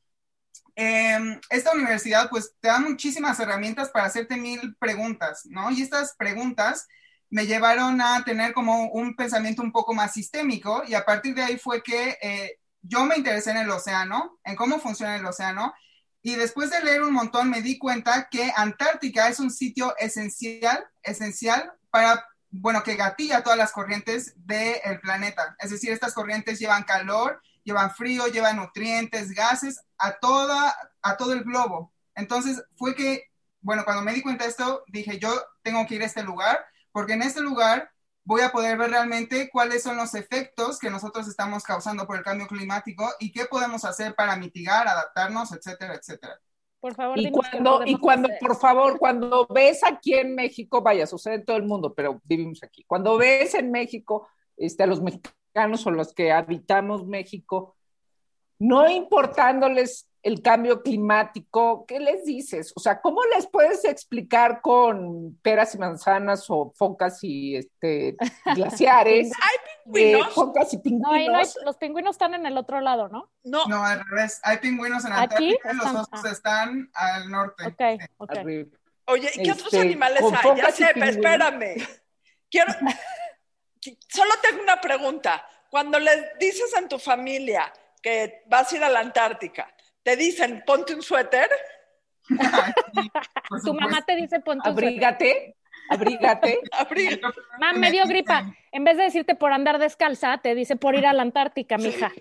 em, 0.76 1.40
esta 1.50 1.72
universidad 1.74 2.30
pues 2.30 2.54
te 2.60 2.68
da 2.68 2.80
muchísimas 2.80 3.40
herramientas 3.40 3.90
para 3.90 4.06
hacerte 4.06 4.38
mil 4.38 4.76
preguntas, 4.78 5.42
¿no? 5.46 5.72
Y 5.72 5.82
estas 5.82 6.16
preguntas 6.18 6.88
me 7.30 7.46
llevaron 7.48 8.02
a 8.02 8.24
tener 8.24 8.54
como 8.54 8.90
un 8.92 9.16
pensamiento 9.16 9.62
un 9.62 9.72
poco 9.72 9.94
más 9.94 10.14
sistémico 10.14 10.84
y 10.88 10.94
a 10.94 11.06
partir 11.06 11.36
de 11.36 11.44
ahí 11.44 11.58
fue 11.58 11.82
que 11.84 12.18
eh, 12.22 12.60
yo 12.82 13.06
me 13.06 13.18
interesé 13.18 13.52
en 13.52 13.58
el 13.58 13.70
océano, 13.70 14.40
en 14.44 14.56
cómo 14.56 14.80
funciona 14.80 15.16
el 15.16 15.26
océano 15.26 15.74
y 16.22 16.36
después 16.36 16.70
de 16.72 16.84
leer 16.84 17.04
un 17.04 17.14
montón 17.14 17.50
me 17.50 17.62
di 17.62 17.78
cuenta 17.78 18.28
que 18.30 18.52
Antártica 18.56 19.28
es 19.30 19.40
un 19.40 19.52
sitio 19.52 19.96
esencial, 19.98 20.86
esencial 21.04 21.72
para, 21.90 22.26
bueno, 22.60 22.84
que 22.84 22.96
gatilla 22.96 23.44
todas 23.44 23.58
las 23.58 23.72
corrientes 23.72 24.34
del 24.38 25.00
planeta. 25.02 25.56
Es 25.60 25.72
decir, 25.72 25.92
estas 25.92 26.14
corrientes 26.14 26.60
llevan 26.60 26.84
calor, 26.84 27.42
llevan 27.64 27.92
frío, 27.92 28.28
llevan 28.28 28.58
nutrientes, 28.58 29.32
gases 29.32 29.82
a, 29.98 30.14
toda, 30.14 30.76
a 31.02 31.18
todo 31.18 31.34
el 31.34 31.44
globo. 31.44 31.94
Entonces 32.16 32.64
fue 32.76 32.96
que, 32.96 33.26
bueno, 33.62 33.84
cuando 33.84 34.04
me 34.04 34.14
di 34.14 34.22
cuenta 34.22 34.46
de 34.46 34.52
esto, 34.52 34.84
dije, 34.88 35.20
yo 35.20 35.34
tengo 35.64 35.86
que 35.86 35.96
ir 35.96 36.04
a 36.04 36.06
este 36.06 36.24
lugar 36.24 36.66
porque 36.92 37.14
en 37.14 37.24
este 37.24 37.42
lugar 37.42 37.92
voy 38.24 38.42
a 38.42 38.52
poder 38.52 38.78
ver 38.78 38.90
realmente 38.90 39.50
cuáles 39.52 39.84
son 39.84 39.98
los 39.98 40.16
efectos 40.16 40.80
que 40.80 40.90
nosotros 40.90 41.28
estamos 41.28 41.64
causando 41.64 42.08
por 42.08 42.18
el 42.18 42.24
cambio 42.24 42.48
climático 42.48 43.12
y 43.20 43.32
qué 43.32 43.46
podemos 43.46 43.84
hacer 43.86 44.16
para 44.16 44.36
mitigar, 44.36 44.88
adaptarnos, 44.88 45.52
etcétera, 45.52 45.96
etcétera. 45.96 46.40
Por 46.86 46.94
favor, 46.94 47.20
y 47.20 47.32
cuando, 47.32 47.82
y 47.84 47.98
cuando 47.98 48.30
por 48.39 48.56
favor, 48.58 49.00
cuando 49.00 49.48
ves 49.48 49.84
aquí 49.84 50.13
en 50.13 50.36
México, 50.36 50.84
vaya, 50.84 51.08
sucede 51.08 51.34
en 51.34 51.44
todo 51.44 51.58
el 51.58 51.63
mundo, 51.63 51.96
pero 51.96 52.22
vivimos 52.25 52.62
aquí. 52.62 52.84
Cuando 52.86 53.18
ves 53.18 53.56
en 53.56 53.72
México 53.72 54.27
este, 54.56 54.84
a 54.84 54.86
los 54.86 55.01
mexicanos 55.01 55.88
o 55.88 55.89
los 55.89 56.13
que 56.13 56.32
habitamos 56.32 57.08
México, 57.08 57.75
no 58.60 58.88
importándoles 58.88 60.08
el 60.22 60.44
cambio 60.44 60.84
climático, 60.84 61.88
¿qué 61.88 62.00
les 62.00 62.24
dices? 62.24 62.72
O 62.75 62.80
sea, 62.80 63.01
¿cómo 63.01 63.22
les 63.36 63.48
puedes 63.48 63.84
explicar 63.84 64.62
con 64.62 65.39
peras 65.42 65.74
y 65.74 65.80
manzanas 65.80 66.46
o 66.50 66.72
focas 66.75 67.24
y 67.24 67.56
este, 67.56 68.15
glaciares? 68.56 69.32
¿Hay 69.42 69.58
pingüinos? 69.94 70.34
Focas 70.34 70.74
y 70.74 70.77
pingüinos. 70.80 71.08
No, 71.10 71.13
ahí 71.15 71.27
no 71.27 71.38
hay- 71.38 71.48
los 71.63 71.77
pingüinos 71.77 72.12
están 72.15 72.34
en 72.34 72.46
el 72.46 72.58
otro 72.58 72.82
lado, 72.82 73.08
¿no? 73.10 73.32
No, 73.44 73.65
No, 73.68 73.84
al 73.84 74.04
revés. 74.10 74.39
Hay 74.44 74.58
pingüinos 74.58 75.06
en 75.06 75.13
¿Aquí? 75.13 75.24
Antártica, 75.56 75.74
los 75.74 75.86
Están- 75.86 75.96
osos 75.98 76.25
ah. 76.25 76.30
están 76.32 76.92
al 76.94 77.30
norte. 77.32 77.63
Ok, 77.68 78.01
ok. 78.18 78.38
Arriba. 78.38 78.77
oye, 79.08 79.32
¿y 79.36 79.44
qué 79.44 79.51
otros 79.51 79.68
Este, 79.74 79.80
animales 79.82 80.24
hay? 80.24 80.58
Ya 80.58 80.70
y 80.70 80.72
sé, 80.72 80.92
espérame. 80.96 81.75
Quiero, 82.50 82.74
solo 84.10 84.32
tengo 84.42 84.62
una 84.63 84.82
pregunta. 84.82 85.48
Cuando 85.70 86.00
le 86.00 86.32
dices 86.39 86.74
a 86.75 86.88
tu 86.88 86.98
familia 87.00 87.72
que 88.01 88.44
vas 88.48 88.72
a 88.72 88.75
ir 88.77 88.84
a 88.84 88.89
la 88.89 89.00
Antártica, 89.01 89.68
¿te 90.04 90.15
dicen 90.15 90.63
ponte 90.65 90.94
un 90.96 91.01
suéter? 91.01 91.50
Sí, 92.96 93.12
Tu 93.65 93.74
mamá 93.74 94.01
te 94.04 94.15
dice 94.15 94.39
ponte 94.39 94.70
un 94.70 94.75
suéter. 94.75 95.56
Abrígate, 95.89 96.60
abrígate. 96.72 97.39
Mam, 97.60 97.80
me 97.80 97.92
dio 97.92 98.06
gripa. 98.06 98.54
En 98.72 98.84
vez 98.84 98.98
de 98.98 99.04
decirte 99.04 99.36
por 99.36 99.51
andar 99.51 99.80
descalza, 99.80 100.38
te 100.39 100.56
dice 100.56 100.75
por 100.75 100.96
ir 100.96 101.06
a 101.06 101.13
la 101.13 101.22
Antártica, 101.22 101.77
mija. 101.77 102.12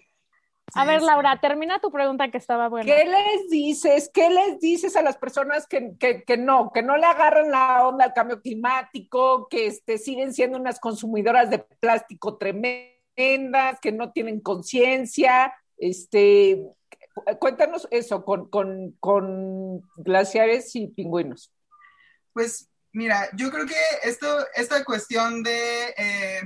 A 0.74 0.84
ver. 0.84 1.02
Laura, 1.02 1.38
termina 1.40 1.78
tu 1.78 1.90
pregunta 1.90 2.30
que 2.30 2.38
estaba 2.38 2.68
buena. 2.68 2.86
¿Qué 2.86 3.04
les 3.04 3.50
dices? 3.50 4.10
¿Qué 4.12 4.30
les 4.30 4.58
dices 4.60 4.96
a 4.96 5.02
las 5.02 5.16
personas 5.16 5.66
que, 5.66 5.94
que, 5.98 6.24
que 6.24 6.36
no, 6.36 6.70
que 6.72 6.82
no 6.82 6.96
le 6.96 7.06
agarran 7.06 7.50
la 7.50 7.86
onda 7.86 8.04
al 8.04 8.12
cambio 8.12 8.40
climático, 8.40 9.46
que 9.48 9.66
este, 9.66 9.98
siguen 9.98 10.32
siendo 10.32 10.58
unas 10.58 10.80
consumidoras 10.80 11.50
de 11.50 11.58
plástico 11.58 12.38
tremendas, 12.38 13.78
que 13.80 13.92
no 13.92 14.10
tienen 14.12 14.40
conciencia? 14.40 15.54
Este, 15.76 16.62
cuéntanos 17.38 17.86
eso 17.90 18.24
con, 18.24 18.48
con, 18.48 18.96
con 19.00 19.82
glaciares 19.96 20.74
y 20.74 20.88
pingüinos. 20.88 21.52
Pues 22.32 22.68
mira, 22.94 23.28
yo 23.34 23.50
creo 23.50 23.66
que 23.66 23.74
esto, 24.04 24.46
esta 24.54 24.82
cuestión 24.84 25.42
de 25.42 25.94
eh, 25.98 26.42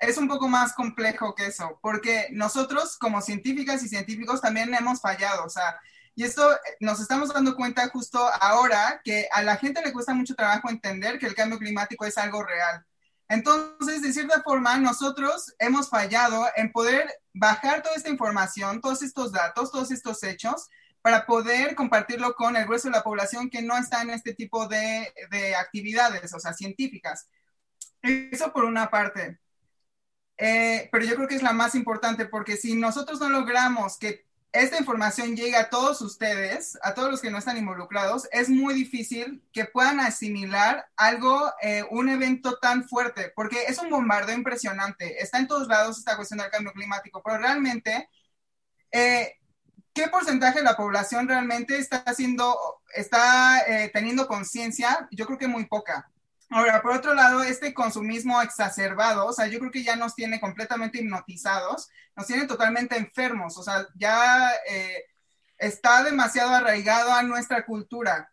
es 0.00 0.18
un 0.18 0.28
poco 0.28 0.48
más 0.48 0.74
complejo 0.74 1.34
que 1.34 1.46
eso, 1.46 1.78
porque 1.80 2.28
nosotros 2.32 2.98
como 2.98 3.22
científicas 3.22 3.82
y 3.82 3.88
científicos 3.88 4.40
también 4.40 4.74
hemos 4.74 5.00
fallado, 5.00 5.44
o 5.44 5.48
sea, 5.48 5.80
y 6.14 6.24
esto 6.24 6.52
eh, 6.52 6.58
nos 6.80 7.00
estamos 7.00 7.32
dando 7.32 7.54
cuenta 7.54 7.88
justo 7.88 8.18
ahora 8.40 9.00
que 9.04 9.28
a 9.32 9.42
la 9.42 9.56
gente 9.56 9.80
le 9.82 9.92
cuesta 9.92 10.12
mucho 10.12 10.34
trabajo 10.34 10.68
entender 10.68 11.18
que 11.18 11.26
el 11.26 11.34
cambio 11.34 11.58
climático 11.58 12.04
es 12.04 12.18
algo 12.18 12.42
real. 12.42 12.84
Entonces, 13.28 14.02
de 14.02 14.12
cierta 14.12 14.42
forma, 14.42 14.76
nosotros 14.78 15.54
hemos 15.60 15.88
fallado 15.88 16.48
en 16.56 16.72
poder 16.72 17.08
bajar 17.32 17.80
toda 17.80 17.94
esta 17.94 18.08
información, 18.10 18.80
todos 18.80 19.02
estos 19.02 19.30
datos, 19.30 19.70
todos 19.70 19.92
estos 19.92 20.20
hechos, 20.24 20.68
para 21.02 21.26
poder 21.26 21.74
compartirlo 21.74 22.34
con 22.34 22.56
el 22.56 22.64
grueso 22.66 22.88
de 22.88 22.96
la 22.96 23.02
población 23.02 23.50
que 23.50 23.62
no 23.62 23.76
está 23.76 24.02
en 24.02 24.10
este 24.10 24.34
tipo 24.34 24.68
de, 24.68 25.12
de 25.30 25.54
actividades, 25.56 26.32
o 26.34 26.40
sea, 26.40 26.52
científicas. 26.52 27.28
Eso 28.02 28.52
por 28.52 28.64
una 28.64 28.90
parte. 28.90 29.38
Eh, 30.36 30.88
pero 30.90 31.04
yo 31.04 31.16
creo 31.16 31.28
que 31.28 31.34
es 31.34 31.42
la 31.42 31.52
más 31.52 31.74
importante 31.74 32.24
porque 32.24 32.56
si 32.56 32.74
nosotros 32.74 33.20
no 33.20 33.28
logramos 33.28 33.98
que 33.98 34.24
esta 34.52 34.78
información 34.78 35.36
llegue 35.36 35.56
a 35.56 35.70
todos 35.70 36.00
ustedes, 36.00 36.78
a 36.82 36.94
todos 36.94 37.10
los 37.10 37.20
que 37.20 37.30
no 37.30 37.38
están 37.38 37.56
involucrados, 37.56 38.26
es 38.32 38.48
muy 38.48 38.74
difícil 38.74 39.44
que 39.52 39.66
puedan 39.66 40.00
asimilar 40.00 40.86
algo, 40.96 41.52
eh, 41.62 41.84
un 41.90 42.08
evento 42.08 42.58
tan 42.58 42.88
fuerte, 42.88 43.32
porque 43.36 43.64
es 43.68 43.78
un 43.78 43.90
bombardeo 43.90 44.34
impresionante. 44.34 45.22
Está 45.22 45.38
en 45.38 45.46
todos 45.46 45.68
lados 45.68 45.98
esta 45.98 46.16
cuestión 46.16 46.38
del 46.40 46.50
cambio 46.50 46.72
climático, 46.72 47.22
pero 47.24 47.38
realmente, 47.38 48.08
eh, 48.92 49.39
¿qué 49.92 50.08
porcentaje 50.08 50.58
de 50.58 50.64
la 50.64 50.76
población 50.76 51.28
realmente 51.28 51.78
está 51.78 51.98
haciendo, 52.06 52.56
está 52.94 53.60
eh, 53.66 53.90
teniendo 53.92 54.26
conciencia? 54.26 55.08
Yo 55.10 55.26
creo 55.26 55.38
que 55.38 55.48
muy 55.48 55.66
poca. 55.66 56.10
Ahora, 56.50 56.82
por 56.82 56.92
otro 56.92 57.14
lado, 57.14 57.42
este 57.44 57.72
consumismo 57.72 58.42
exacerbado, 58.42 59.26
o 59.26 59.32
sea, 59.32 59.46
yo 59.46 59.60
creo 59.60 59.70
que 59.70 59.84
ya 59.84 59.94
nos 59.94 60.16
tiene 60.16 60.40
completamente 60.40 60.98
hipnotizados, 60.98 61.88
nos 62.16 62.26
tiene 62.26 62.46
totalmente 62.46 62.96
enfermos, 62.96 63.56
o 63.56 63.62
sea, 63.62 63.86
ya 63.94 64.50
eh, 64.68 65.04
está 65.58 66.02
demasiado 66.02 66.50
arraigado 66.50 67.12
a 67.12 67.22
nuestra 67.22 67.64
cultura. 67.64 68.32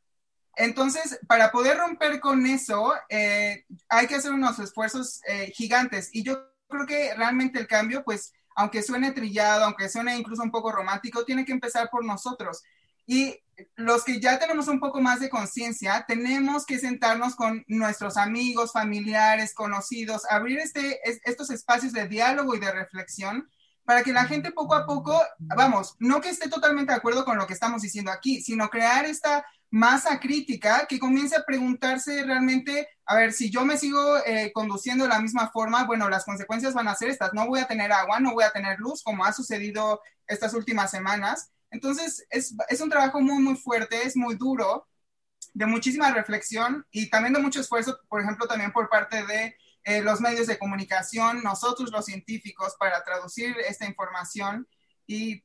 Entonces, 0.55 1.19
para 1.27 1.51
poder 1.51 1.77
romper 1.77 2.19
con 2.19 2.43
eso, 2.47 2.91
eh, 3.09 3.65
hay 3.87 4.07
que 4.07 4.15
hacer 4.15 4.31
unos 4.31 4.57
esfuerzos 4.57 5.21
eh, 5.27 5.51
gigantes. 5.53 6.09
Y 6.11 6.23
yo 6.23 6.51
creo 6.67 6.87
que 6.87 7.13
realmente 7.13 7.59
el 7.59 7.67
cambio, 7.67 8.03
pues, 8.03 8.33
aunque 8.57 8.81
suene 8.81 9.11
trillado, 9.11 9.65
aunque 9.65 9.87
suene 9.87 10.17
incluso 10.17 10.41
un 10.41 10.49
poco 10.49 10.71
romántico, 10.71 11.23
tiene 11.23 11.45
que 11.45 11.51
empezar 11.51 11.89
por 11.91 12.03
nosotros. 12.03 12.63
Y 13.05 13.39
los 13.75 14.03
que 14.03 14.19
ya 14.19 14.39
tenemos 14.39 14.67
un 14.67 14.79
poco 14.79 14.99
más 14.99 15.19
de 15.19 15.29
conciencia, 15.29 16.05
tenemos 16.07 16.65
que 16.65 16.79
sentarnos 16.79 17.35
con 17.35 17.63
nuestros 17.67 18.17
amigos, 18.17 18.73
familiares, 18.73 19.53
conocidos, 19.53 20.23
abrir 20.29 20.57
este, 20.57 20.99
es, 21.07 21.21
estos 21.23 21.51
espacios 21.51 21.93
de 21.93 22.07
diálogo 22.07 22.55
y 22.55 22.59
de 22.59 22.71
reflexión 22.71 23.47
para 23.85 24.01
que 24.01 24.11
la 24.11 24.25
gente 24.25 24.51
poco 24.51 24.73
a 24.73 24.87
poco, 24.87 25.21
vamos, 25.37 25.95
no 25.99 26.19
que 26.19 26.29
esté 26.29 26.49
totalmente 26.49 26.91
de 26.91 26.97
acuerdo 26.97 27.23
con 27.25 27.37
lo 27.37 27.45
que 27.45 27.53
estamos 27.53 27.83
diciendo 27.83 28.11
aquí, 28.11 28.41
sino 28.41 28.69
crear 28.69 29.05
esta 29.05 29.45
masa 29.69 30.19
crítica 30.19 30.85
que 30.87 30.99
comience 30.99 31.35
a 31.35 31.43
preguntarse 31.43 32.23
realmente, 32.23 32.87
a 33.05 33.15
ver, 33.15 33.33
si 33.33 33.49
yo 33.49 33.65
me 33.65 33.77
sigo 33.77 34.17
eh, 34.25 34.51
conduciendo 34.53 35.03
de 35.03 35.09
la 35.09 35.19
misma 35.19 35.49
forma, 35.49 35.85
bueno, 35.85 36.09
las 36.09 36.25
consecuencias 36.25 36.73
van 36.73 36.87
a 36.87 36.95
ser 36.95 37.09
estas, 37.09 37.33
no 37.33 37.47
voy 37.47 37.59
a 37.59 37.67
tener 37.67 37.91
agua, 37.91 38.19
no 38.19 38.33
voy 38.33 38.43
a 38.43 38.51
tener 38.51 38.79
luz, 38.79 39.03
como 39.03 39.25
ha 39.25 39.33
sucedido 39.33 40.01
estas 40.25 40.53
últimas 40.53 40.91
semanas. 40.91 41.51
Entonces, 41.69 42.25
es, 42.29 42.55
es, 42.69 42.81
un 42.81 42.89
trabajo 42.89 43.19
muy, 43.21 43.43
muy 43.43 43.55
fuerte, 43.55 44.05
es 44.05 44.15
muy 44.15 44.35
duro, 44.35 44.87
de 45.53 45.65
muchísima 45.65 46.11
reflexión 46.11 46.85
y 46.91 47.09
también 47.09 47.33
de 47.33 47.39
mucho 47.41 47.61
esfuerzo, 47.61 47.99
por 48.07 48.21
ejemplo, 48.21 48.47
también 48.47 48.71
por 48.71 48.89
parte 48.89 49.25
de 49.25 49.55
eh, 49.83 50.01
los 50.01 50.21
medios 50.21 50.47
de 50.47 50.57
comunicación, 50.57 51.41
nosotros 51.43 51.91
los 51.91 52.05
científicos, 52.05 52.75
para 52.79 53.03
traducir 53.03 53.55
esta 53.67 53.85
información. 53.85 54.67
Y 55.07 55.43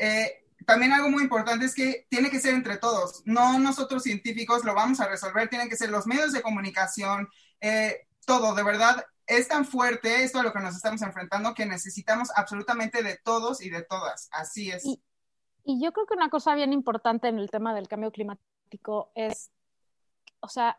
eh, 0.00 0.44
también 0.68 0.92
algo 0.92 1.08
muy 1.08 1.22
importante 1.22 1.64
es 1.64 1.74
que 1.74 2.06
tiene 2.10 2.28
que 2.28 2.40
ser 2.40 2.52
entre 2.52 2.76
todos, 2.76 3.22
no 3.24 3.58
nosotros 3.58 4.02
científicos 4.02 4.66
lo 4.66 4.74
vamos 4.74 5.00
a 5.00 5.08
resolver, 5.08 5.48
tienen 5.48 5.70
que 5.70 5.78
ser 5.78 5.88
los 5.88 6.06
medios 6.06 6.34
de 6.34 6.42
comunicación, 6.42 7.26
eh, 7.62 8.06
todo, 8.26 8.54
de 8.54 8.62
verdad. 8.62 9.02
Es 9.26 9.48
tan 9.48 9.64
fuerte 9.64 10.24
esto 10.24 10.40
a 10.40 10.42
lo 10.42 10.52
que 10.52 10.60
nos 10.60 10.76
estamos 10.76 11.00
enfrentando 11.00 11.54
que 11.54 11.64
necesitamos 11.64 12.28
absolutamente 12.36 13.02
de 13.02 13.16
todos 13.24 13.62
y 13.62 13.70
de 13.70 13.82
todas. 13.82 14.28
Así 14.30 14.70
es. 14.70 14.84
Y, 14.84 15.02
y 15.64 15.82
yo 15.82 15.90
creo 15.92 16.04
que 16.04 16.12
una 16.12 16.28
cosa 16.28 16.54
bien 16.54 16.74
importante 16.74 17.28
en 17.28 17.38
el 17.38 17.50
tema 17.50 17.74
del 17.74 17.88
cambio 17.88 18.12
climático 18.12 19.10
es, 19.14 19.50
o 20.40 20.50
sea, 20.50 20.76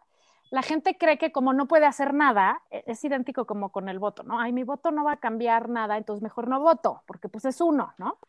la 0.52 0.62
gente 0.62 1.00
cree 1.00 1.18
que 1.18 1.32
como 1.32 1.52
no 1.52 1.68
puede 1.68 1.88
hacer 1.88 2.14
nada, 2.14 2.62
es 2.70 3.04
idéntico 3.04 3.48
como 3.48 3.72
con 3.72 3.90
el 3.90 3.98
voto, 3.98 4.22
¿no? 4.22 4.40
Ay, 4.40 4.54
mi 4.54 4.64
voto 4.64 4.92
no 4.92 5.04
va 5.04 5.14
a 5.14 5.20
cambiar 5.20 5.68
nada, 5.68 5.98
entonces 5.98 6.22
mejor 6.22 6.48
no 6.48 6.60
voto, 6.60 7.02
porque 7.08 7.28
pues 7.28 7.46
es 7.46 7.60
uno, 7.60 7.96
¿no? 7.98 8.20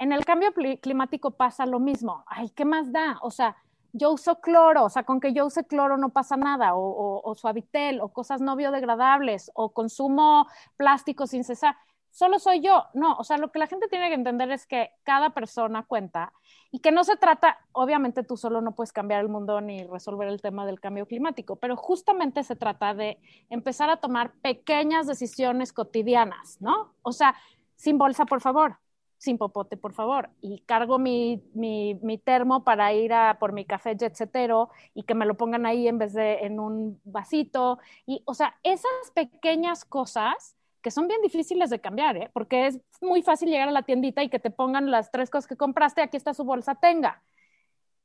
En 0.00 0.12
el 0.12 0.24
cambio 0.24 0.52
climático 0.80 1.32
pasa 1.32 1.66
lo 1.66 1.78
mismo. 1.78 2.24
Ay, 2.26 2.50
¿qué 2.50 2.64
más 2.64 2.90
da? 2.90 3.18
O 3.22 3.30
sea, 3.30 3.56
yo 3.92 4.10
uso 4.12 4.40
cloro, 4.40 4.84
o 4.84 4.88
sea, 4.88 5.04
con 5.04 5.20
que 5.20 5.32
yo 5.34 5.44
use 5.46 5.64
cloro 5.66 5.96
no 5.98 6.08
pasa 6.08 6.36
nada, 6.36 6.74
o, 6.74 6.80
o, 6.80 7.20
o 7.22 7.34
suavitel, 7.34 8.00
o 8.00 8.08
cosas 8.08 8.40
no 8.40 8.56
biodegradables, 8.56 9.50
o 9.54 9.72
consumo 9.74 10.48
plástico 10.76 11.26
sin 11.26 11.44
cesar. 11.44 11.76
solo 12.10 12.38
soy 12.38 12.60
yo. 12.60 12.86
No, 12.94 13.14
o 13.16 13.24
sea, 13.24 13.36
lo 13.38 13.52
que 13.52 13.58
la 13.58 13.66
gente 13.66 13.88
tiene 13.88 14.08
que 14.08 14.14
entender 14.14 14.50
es 14.50 14.66
que 14.66 14.90
cada 15.04 15.30
persona 15.30 15.84
cuenta 15.84 16.32
y 16.70 16.80
que 16.80 16.92
no 16.92 17.04
se 17.04 17.16
trata, 17.16 17.58
obviamente 17.72 18.22
tú 18.22 18.36
solo 18.36 18.60
no 18.62 18.74
puedes 18.74 18.92
cambiar 18.92 19.20
el 19.20 19.28
mundo 19.28 19.60
ni 19.60 19.84
resolver 19.84 20.28
el 20.28 20.40
tema 20.40 20.66
del 20.66 20.80
cambio 20.80 21.06
climático, 21.06 21.56
pero 21.56 21.76
justamente 21.76 22.42
se 22.42 22.56
trata 22.56 22.94
de 22.94 23.18
empezar 23.50 23.90
a 23.90 23.98
tomar 23.98 24.32
pequeñas 24.42 25.06
decisiones 25.06 25.72
cotidianas, 25.72 26.58
¿no? 26.60 26.94
O 27.02 27.12
sea, 27.12 27.34
sin 27.76 27.98
bolsa, 27.98 28.24
por 28.26 28.40
favor, 28.40 28.78
sin 29.20 29.36
popote, 29.36 29.76
por 29.76 29.92
favor, 29.92 30.30
y 30.40 30.60
cargo 30.60 30.98
mi, 30.98 31.42
mi, 31.52 31.94
mi, 31.96 32.16
termo 32.16 32.64
para 32.64 32.94
ir 32.94 33.12
a 33.12 33.38
por 33.38 33.52
mi 33.52 33.66
café 33.66 33.94
jetsetero 33.94 34.70
y 34.94 35.02
que 35.02 35.14
me 35.14 35.26
lo 35.26 35.36
pongan 35.36 35.66
ahí 35.66 35.86
en 35.88 35.98
vez 35.98 36.14
de 36.14 36.38
en 36.46 36.58
un 36.58 36.98
vasito. 37.04 37.78
Y, 38.06 38.22
o 38.24 38.32
sea, 38.32 38.56
esas 38.62 39.10
pequeñas 39.14 39.84
cosas 39.84 40.56
que 40.80 40.90
son 40.90 41.06
bien 41.06 41.20
difíciles 41.20 41.68
de 41.68 41.82
cambiar, 41.82 42.16
¿eh? 42.16 42.30
porque 42.32 42.66
es 42.68 42.80
muy 43.02 43.20
fácil 43.20 43.50
llegar 43.50 43.68
a 43.68 43.72
la 43.72 43.82
tiendita 43.82 44.22
y 44.22 44.30
que 44.30 44.38
te 44.38 44.50
pongan 44.50 44.90
las 44.90 45.10
tres 45.10 45.28
cosas 45.28 45.46
que 45.46 45.56
compraste, 45.56 46.00
aquí 46.00 46.16
está 46.16 46.32
su 46.32 46.44
bolsa, 46.44 46.76
tenga. 46.76 47.22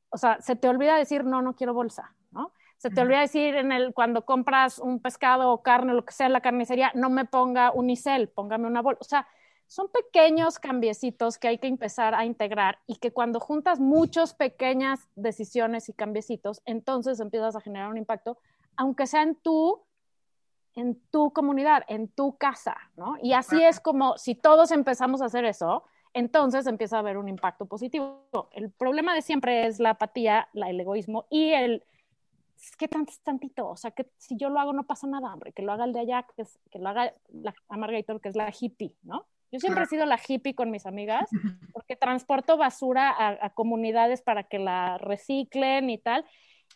O 0.10 0.17
sea, 0.17 0.41
se 0.41 0.57
te 0.57 0.67
olvida 0.67 0.98
decir, 0.98 1.24
no, 1.24 1.41
no 1.41 1.55
quiero 1.55 1.74
bolsa, 1.74 2.13
¿no? 2.31 2.51
Se 2.75 2.89
te 2.89 3.00
olvida 3.00 3.22
decir 3.22 3.55
en 3.55 3.72
el, 3.72 3.93
cuando 3.93 4.25
compras 4.25 4.79
un 4.79 5.00
pescado 5.00 5.50
o 5.50 5.63
carne, 5.63 5.93
lo 5.93 6.03
que 6.03 6.12
sea 6.12 6.27
en 6.27 6.34
la 6.34 6.41
carnicería, 6.41 6.91
no 6.93 7.10
me 7.10 7.24
ponga 7.24 7.72
unicel, 7.72 8.27
póngame 8.27 8.67
una 8.67 8.81
bolsa. 8.81 9.00
O 9.00 9.05
sea, 9.05 9.27
son 9.67 9.89
pequeños 9.89 10.60
cambiecitos 10.60 11.38
que 11.38 11.48
hay 11.48 11.57
que 11.57 11.67
empezar 11.67 12.13
a 12.13 12.25
integrar 12.25 12.79
y 12.88 12.98
que 12.98 13.12
cuando 13.12 13.39
juntas 13.39 13.79
muchas 13.79 14.34
pequeñas 14.34 15.07
decisiones 15.15 15.89
y 15.89 15.93
cambiecitos, 15.93 16.62
entonces 16.65 17.19
empiezas 17.19 17.55
a 17.55 17.62
generar 17.62 17.89
un 17.89 17.98
impacto, 17.98 18.38
aunque 18.75 19.07
sea 19.07 19.24
en 19.24 19.36
tu, 19.36 19.81
en 20.75 21.00
tu 21.10 21.31
comunidad, 21.34 21.84
en 21.88 22.07
tu 22.07 22.38
casa, 22.38 22.75
¿no? 22.95 23.15
Y 23.22 23.34
así 23.34 23.63
es 23.63 23.79
como 23.79 24.17
si 24.17 24.36
todos 24.36 24.72
empezamos 24.72 25.22
a 25.22 25.25
hacer 25.25 25.45
eso, 25.45 25.84
entonces 26.13 26.67
empieza 26.67 26.98
a 26.98 27.00
haber 27.00 27.17
un 27.17 27.27
impacto 27.27 27.65
positivo. 27.65 28.27
El 28.51 28.72
problema 28.72 29.13
de 29.15 29.22
siempre 29.22 29.67
es 29.67 29.79
la 29.79 29.91
apatía, 29.91 30.48
la, 30.53 30.69
el 30.69 30.79
egoísmo 30.79 31.25
y 31.29 31.51
el 31.51 31.84
¿qué 32.77 32.88
tanto 32.88 33.12
es 33.12 33.19
tantito? 33.19 33.67
O 33.67 33.75
sea, 33.75 33.91
que 33.91 34.10
si 34.17 34.38
yo 34.38 34.50
lo 34.50 34.60
hago 34.60 34.74
no 34.74 34.84
pasa 34.84 35.07
nada, 35.07 35.34
hombre, 35.34 35.51
que 35.51 35.62
lo 35.62 35.72
haga 35.72 35.86
el 35.86 35.93
de 35.93 36.00
allá, 36.00 36.25
que, 36.36 36.45
que 36.72 36.79
lo 36.79 36.89
haga 36.89 37.13
la 37.29 37.53
Margarita, 37.69 38.17
que 38.19 38.29
es 38.29 38.36
la 38.36 38.51
hippie, 38.57 38.95
¿no? 39.03 39.25
Yo 39.55 39.59
siempre 39.59 39.83
he 39.83 39.88
sido 39.88 40.05
la 40.05 40.19
hippie 40.19 40.53
con 40.53 40.69
mis 40.69 40.85
amigas 40.85 41.29
porque 41.74 41.95
transporto 41.95 42.57
basura 42.57 43.15
a, 43.17 43.50
comunidades 43.51 44.21
para 44.21 44.43
que 44.43 44.59
la 44.59 44.97
reciclen 44.97 45.89
y 45.89 45.97
tal. 45.97 46.25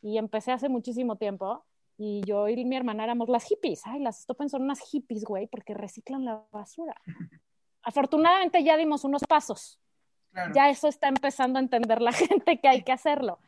Y 0.01 0.17
empecé 0.17 0.51
hace 0.51 0.69
muchísimo 0.69 1.17
tiempo 1.17 1.65
y 1.97 2.21
yo 2.25 2.47
y 2.47 2.63
mi 2.63 2.77
hermana 2.77 3.03
éramos 3.03 3.27
las 3.27 3.43
hippies. 3.43 3.85
Ay, 3.85 3.99
las 3.99 4.21
Stoppen 4.21 4.49
son 4.49 4.63
unas 4.63 4.79
hippies, 4.79 5.25
güey, 5.25 5.47
porque 5.47 5.73
reciclan 5.73 6.23
la 6.23 6.43
basura. 6.51 6.95
Afortunadamente 7.83 8.63
ya 8.63 8.77
dimos 8.77 9.03
unos 9.03 9.23
pasos. 9.27 9.79
Ya 10.53 10.69
eso 10.69 10.87
está 10.87 11.07
empezando 11.07 11.59
a 11.59 11.61
entender 11.61 12.01
la 12.01 12.11
gente 12.13 12.59
que 12.59 12.67
hay 12.67 12.83
que 12.83 12.91
hacerlo. 12.91 13.39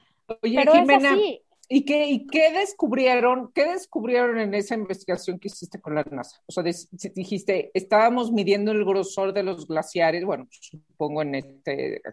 Oye, 0.42 0.56
Pero 0.56 0.74
Jimena, 0.74 1.10
es 1.10 1.14
así. 1.14 1.42
¿Y 1.74 1.86
qué, 1.86 2.06
¿Y 2.08 2.28
qué 2.28 2.52
descubrieron? 2.52 3.50
¿Qué 3.54 3.66
descubrieron 3.66 4.38
en 4.42 4.54
esa 4.54 4.76
investigación 4.76 5.40
que 5.40 5.48
hiciste 5.48 5.80
con 5.80 5.96
la 5.96 6.04
NASA? 6.04 6.42
O 6.46 6.52
sea, 6.52 6.64
dijiste, 6.64 7.72
estábamos 7.74 8.30
midiendo 8.30 8.74
el 8.74 8.84
grosor 8.84 9.32
de 9.32 9.44
los 9.44 9.66
glaciares, 9.66 10.26
bueno, 10.26 10.50
supongo 10.52 11.22
en 11.22 11.36
esta 11.36 11.72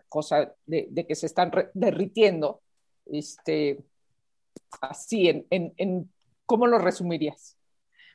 cosa 0.09 0.53
de, 0.65 1.05
que 1.09 1.15
se 1.17 1.27
están 1.27 1.51
derritiendo, 1.75 2.63
este, 3.07 3.81
así, 4.81 5.29
en, 5.29 5.75
en, 5.77 6.09
¿cómo 6.47 6.69
lo 6.69 6.79
resumirías? 6.79 7.57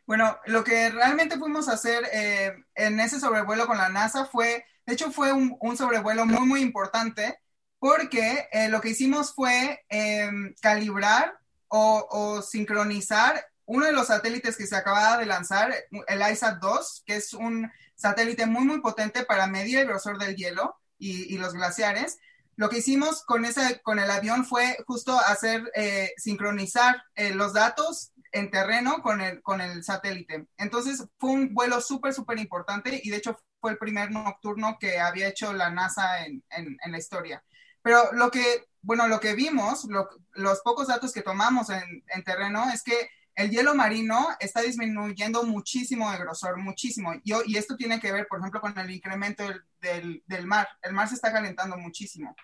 Bueno, 0.08 0.38
lo 0.46 0.64
que 0.64 0.92
realmente 0.92 1.38
fuimos 1.38 1.68
a 1.68 1.74
hacer 1.74 2.06
eh, 2.14 2.54
en 2.74 3.02
ese 3.02 3.20
sobrevuelo 3.20 3.68
con 3.68 3.78
la 3.78 3.90
NASA 3.90 4.24
fue, 4.24 4.64
de 4.86 4.94
hecho 4.94 5.12
fue 5.12 5.34
un, 5.34 5.58
un 5.60 5.76
sobrevuelo 5.76 6.26
muy, 6.26 6.48
muy 6.48 6.62
importante 6.62 7.43
porque 7.84 8.48
eh, 8.54 8.70
lo 8.70 8.80
que 8.80 8.92
hicimos 8.92 9.34
fue 9.34 9.84
em, 9.90 10.56
calibrar 10.62 11.38
o, 11.68 12.42
sincronizar 12.42 13.46
uno 13.66 13.86
de 13.86 13.92
los 13.92 14.08
satélites 14.08 14.56
que 14.56 14.68
se 14.68 14.78
acababa 14.78 15.18
de 15.18 15.26
lanzar, 15.26 15.76
el 16.08 16.22
ISAT-2, 16.22 17.04
que 17.06 17.18
es 17.18 17.34
un 17.34 17.70
satélite 17.96 18.46
muy, 18.46 18.64
muy 18.64 18.80
potente 18.80 19.26
para 19.26 19.48
medir 19.48 19.80
el 19.80 19.88
grosor 19.88 20.18
del 20.18 20.38
hielo 20.38 20.78
y, 20.98 21.38
los 21.38 21.54
glaciares. 21.54 22.20
Lo 22.56 22.70
que 22.70 22.78
hicimos 22.78 23.26
con, 23.26 23.44
ese, 23.44 23.82
con 23.82 24.00
el 24.00 24.10
avión 24.10 24.46
fue 24.46 24.78
justo 24.88 25.20
hacer, 25.20 25.70
eh, 25.76 26.14
sincronizar 26.16 27.04
eh, 27.16 27.34
los 27.34 27.52
datos 27.52 28.14
en 28.32 28.50
terreno 28.50 29.02
con 29.02 29.20
el, 29.20 29.42
con 29.42 29.60
el 29.60 29.84
satélite. 29.84 30.48
Entonces 30.56 31.04
fue 31.20 31.32
un 31.32 31.54
vuelo 31.54 31.82
súper, 31.82 32.14
súper 32.14 32.40
importante 32.40 33.02
y 33.04 33.10
de 33.10 33.18
hecho 33.18 33.38
fue 33.60 33.72
el 33.72 33.78
primer 33.78 34.10
nocturno 34.10 34.78
que 34.80 35.02
había 35.02 35.28
hecho 35.28 35.52
la 35.52 35.70
NASA 35.70 36.26
en, 36.26 36.42
en 36.50 36.92
la 36.94 36.98
historia. 36.98 37.44
Pero 37.84 38.12
lo 38.14 38.32
que, 38.32 38.66
bueno, 38.82 39.08
lo 39.08 39.20
que 39.20 39.36
vimos, 39.36 39.88
los 40.32 40.62
pocos 40.62 40.88
datos 40.88 41.12
que 41.14 41.22
tomamos 41.22 41.68
en, 41.70 42.24
terreno 42.24 42.66
es 42.74 42.82
que 42.82 43.10
el 43.36 43.52
hielo 43.52 43.76
marino 43.76 44.30
está 44.40 44.62
disminuyendo 44.62 45.44
muchísimo 45.44 46.12
de 46.12 46.18
grosor, 46.18 46.58
muchísimo. 46.58 47.14
Y, 47.24 47.34
y 47.46 47.58
esto 47.58 47.76
tiene 47.76 48.00
que 48.00 48.12
ver, 48.12 48.28
por 48.28 48.40
ejemplo, 48.40 48.62
con 48.62 48.78
el 48.78 48.90
incremento 48.90 49.44
del, 49.82 50.24
del, 50.26 50.48
mar. 50.48 50.68
El 50.82 50.94
mar 50.94 51.10
se 51.10 51.16
está 51.16 51.32
calentando 51.32 51.78
muchísimo. 51.78 52.36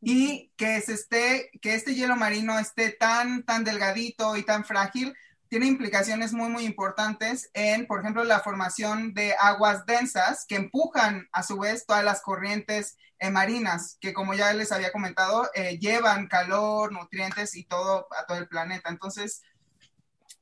Y 0.00 0.50
que, 0.56 0.80
se 0.80 0.94
esté, 0.94 1.50
que 1.60 1.74
este 1.74 1.94
hielo 1.94 2.16
marino 2.16 2.58
esté 2.58 2.90
tan, 2.90 3.44
tan 3.44 3.62
delgadito 3.62 4.36
y 4.36 4.42
tan 4.42 4.64
frágil, 4.64 5.14
tiene 5.48 5.66
implicaciones 5.66 6.32
muy, 6.32 6.48
muy 6.48 6.64
importantes 6.64 7.50
en, 7.52 7.86
por 7.86 8.00
ejemplo, 8.00 8.24
la 8.24 8.40
formación 8.40 9.12
de 9.12 9.34
aguas 9.38 9.84
densas 9.84 10.46
que 10.48 10.56
empujan 10.56 11.28
a 11.30 11.42
su 11.42 11.58
vez 11.58 11.84
todas 11.84 12.02
las 12.02 12.22
corrientes 12.22 12.96
eh, 13.22 13.30
marinas, 13.30 13.98
que 14.00 14.12
como 14.12 14.34
ya 14.34 14.52
les 14.52 14.72
había 14.72 14.90
comentado, 14.90 15.48
eh, 15.54 15.78
llevan 15.78 16.26
calor, 16.26 16.90
nutrientes 16.90 17.54
y 17.54 17.62
todo 17.62 18.08
a 18.18 18.26
todo 18.26 18.38
el 18.38 18.48
planeta. 18.48 18.90
Entonces, 18.90 19.42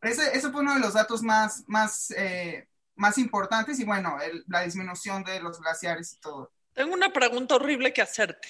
ese, 0.01 0.41
fue 0.51 0.63
uno 0.63 0.73
de 0.73 0.81
los 0.81 0.95
datos 0.95 1.23
más, 1.23 1.63
más, 1.67 2.11
eh, 2.13 2.67
más 2.95 3.19
importantes 3.19 3.79
y 3.81 3.85
bueno, 3.85 4.17
la 4.47 4.63
disminución 4.63 5.23
de 5.25 5.41
los 5.41 5.61
glaciares 5.61 6.15
y 6.15 6.21
todo. 6.21 6.51
Tengo 6.73 6.95
una 6.95 7.13
pregunta 7.13 7.57
horrible 7.57 7.93
que 7.93 8.01
hacerte. 8.01 8.49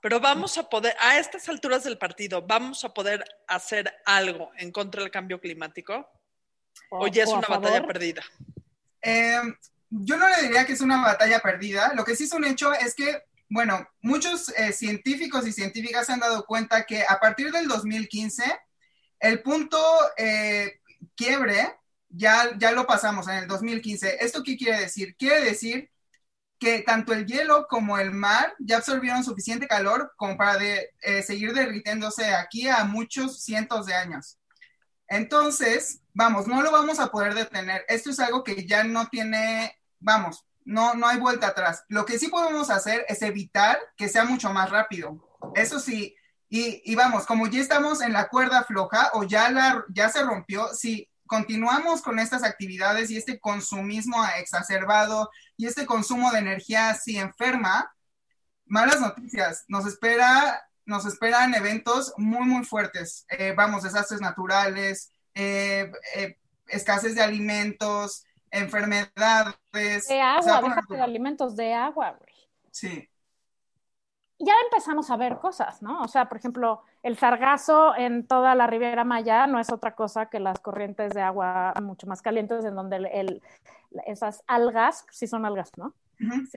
Pero 0.00 0.20
vamos 0.20 0.56
a 0.58 0.68
poder, 0.68 0.94
a 1.00 1.18
estas 1.18 1.48
alturas 1.48 1.82
del 1.82 1.98
partido, 1.98 2.42
¿vamos 2.42 2.84
a 2.84 2.94
poder 2.94 3.24
hacer 3.48 3.92
algo 4.04 4.52
en 4.58 4.70
contra 4.70 5.02
del 5.02 5.10
cambio 5.10 5.40
climático? 5.40 6.08
¿O, 6.90 7.08
ya 7.08 7.24
es 7.24 7.30
una 7.30 7.48
batalla 7.48 7.84
perdida? 7.84 8.22
Eh, 9.02 9.40
yo 9.90 10.16
no 10.16 10.28
le 10.28 10.42
diría 10.42 10.64
que 10.64 10.74
es 10.74 10.80
una 10.80 11.02
batalla 11.02 11.40
perdida. 11.40 11.94
Lo 11.94 12.04
que 12.04 12.14
sí 12.14 12.24
es 12.24 12.32
un 12.32 12.44
hecho 12.44 12.72
es 12.72 12.94
que, 12.94 13.24
bueno, 13.48 13.88
muchos 14.00 14.48
eh, 14.50 14.72
científicos 14.72 15.46
y 15.46 15.52
científicas 15.52 16.06
se 16.06 16.12
han 16.12 16.20
dado 16.20 16.44
cuenta 16.46 16.84
que 16.84 17.04
a 17.08 17.20
partir 17.20 17.52
del 17.52 17.68
2015, 17.68 18.44
el 19.20 19.42
punto 19.42 19.78
eh, 20.16 20.80
quiebre 21.14 21.74
ya, 22.08 22.56
ya 22.58 22.72
lo 22.72 22.86
pasamos 22.86 23.28
en 23.28 23.36
el 23.36 23.48
2015. 23.48 24.24
¿Esto 24.24 24.42
qué 24.42 24.56
quiere 24.56 24.80
decir? 24.80 25.16
Quiere 25.16 25.42
decir 25.42 25.90
que 26.58 26.80
tanto 26.80 27.12
el 27.12 27.26
hielo 27.26 27.66
como 27.68 27.98
el 27.98 28.12
mar 28.12 28.54
ya 28.58 28.78
absorbieron 28.78 29.24
suficiente 29.24 29.68
calor 29.68 30.12
como 30.16 30.36
para 30.36 30.62
eh, 30.62 31.22
seguir 31.22 31.52
derritiéndose 31.52 32.34
aquí 32.34 32.68
a 32.68 32.84
muchos 32.84 33.42
cientos 33.42 33.86
de 33.86 33.94
años. 33.94 34.38
Entonces, 35.08 36.00
vamos, 36.14 36.46
no 36.46 36.62
lo 36.62 36.72
vamos 36.72 36.98
a 36.98 37.08
poder 37.10 37.34
detener. 37.34 37.84
Esto 37.88 38.10
es 38.10 38.18
algo 38.18 38.42
que 38.42 38.66
ya 38.66 38.84
no 38.84 39.08
tiene, 39.08 39.78
vamos, 40.00 40.45
no, 40.66 40.94
no 40.94 41.06
hay 41.06 41.18
vuelta 41.18 41.46
atrás. 41.46 41.84
Lo 41.88 42.04
que 42.04 42.18
sí 42.18 42.28
podemos 42.28 42.68
hacer 42.68 43.06
es 43.08 43.22
evitar 43.22 43.78
que 43.96 44.08
sea 44.08 44.24
mucho 44.24 44.52
más 44.52 44.68
rápido. 44.70 45.38
Eso 45.54 45.80
sí, 45.80 46.14
y, 46.48 46.82
y 46.84 46.94
vamos, 46.94 47.24
como 47.24 47.46
ya 47.46 47.60
estamos 47.60 48.02
en 48.02 48.12
la 48.12 48.28
cuerda 48.28 48.64
floja 48.64 49.10
o 49.14 49.22
ya, 49.22 49.50
la, 49.50 49.84
ya 49.88 50.08
se 50.08 50.22
rompió, 50.22 50.68
si 50.74 51.08
continuamos 51.26 52.02
con 52.02 52.18
estas 52.18 52.42
actividades 52.42 53.10
y 53.10 53.16
este 53.16 53.38
consumismo 53.40 54.24
exacerbado 54.38 55.30
y 55.56 55.66
este 55.66 55.86
consumo 55.86 56.30
de 56.32 56.40
energía 56.40 56.90
así 56.90 57.16
enferma, 57.16 57.92
malas 58.64 59.00
noticias. 59.00 59.64
Nos 59.68 59.86
espera, 59.86 60.68
nos 60.84 61.06
esperan 61.06 61.54
eventos 61.54 62.12
muy, 62.16 62.46
muy 62.46 62.64
fuertes. 62.64 63.24
Eh, 63.28 63.54
vamos, 63.56 63.82
desastres 63.82 64.20
naturales, 64.20 65.10
eh, 65.34 65.90
eh, 66.16 66.38
escasez 66.66 67.14
de 67.14 67.22
alimentos, 67.22 68.24
enfermedades. 68.50 69.56
De 69.72 70.20
agua, 70.20 70.62
déjate 70.62 70.94
de 70.94 71.02
alimentos, 71.02 71.56
de 71.56 71.74
agua, 71.74 72.16
güey. 72.18 72.34
Sí 72.70 73.08
ya 74.38 74.52
empezamos 74.64 75.10
a 75.10 75.16
ver 75.16 75.38
cosas, 75.38 75.82
¿no? 75.82 76.02
O 76.02 76.08
sea, 76.08 76.28
por 76.28 76.38
ejemplo, 76.38 76.82
el 77.02 77.16
sargazo 77.16 77.96
en 77.96 78.26
toda 78.26 78.54
la 78.54 78.66
Riviera 78.66 79.04
Maya 79.04 79.46
no 79.46 79.58
es 79.58 79.72
otra 79.72 79.94
cosa 79.94 80.26
que 80.26 80.40
las 80.40 80.60
corrientes 80.60 81.14
de 81.14 81.22
agua 81.22 81.72
mucho 81.82 82.06
más 82.06 82.20
calientes 82.20 82.64
en 82.64 82.74
donde 82.74 82.96
el, 82.96 83.42
esas 84.06 84.42
algas, 84.46 85.06
sí 85.10 85.26
son 85.26 85.46
algas, 85.46 85.70
¿no? 85.76 85.94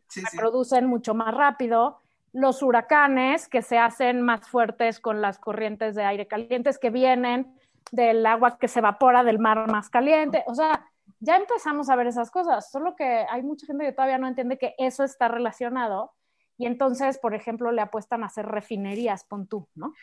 se 0.08 0.21
producen 0.38 0.88
mucho 0.88 1.13
más 1.13 1.34
rápido. 1.34 1.99
Los 2.32 2.62
huracanes 2.62 3.47
que 3.47 3.62
se 3.62 3.78
hacen 3.78 4.21
más 4.21 4.47
fuertes 4.47 4.99
con 4.99 5.21
las 5.21 5.39
corrientes 5.39 5.95
de 5.95 6.04
aire 6.04 6.28
calientes 6.28 6.78
que 6.78 6.89
vienen 6.89 7.54
del 7.91 8.25
agua 8.25 8.58
que 8.58 8.67
se 8.67 8.80
evapora 8.80 9.23
del 9.23 9.39
mar 9.39 9.69
más 9.69 9.89
caliente. 9.89 10.43
O 10.47 10.54
sea, 10.54 10.86
ya 11.20 11.38
empezamos 11.38 11.90
a 11.90 11.96
ver 11.96 12.08
esas 12.08 12.32
cosas, 12.32 12.72
solo 12.72 12.96
que 12.96 13.26
hay 13.30 13.44
mucha 13.44 13.66
gente 13.66 13.86
que 13.86 13.92
todavía 13.92 14.18
no 14.18 14.28
entiende 14.28 14.58
que 14.58 14.76
eso 14.78 15.04
está 15.04 15.28
relacionado 15.28 16.14
y 16.58 16.66
entonces, 16.66 17.18
por 17.18 17.34
ejemplo, 17.34 17.72
le 17.72 17.82
apuestan 17.82 18.22
a 18.24 18.28
hacer 18.28 18.46
refinerías, 18.46 19.24
pon 19.24 19.48
tú, 19.48 19.70
¿no? 19.76 19.94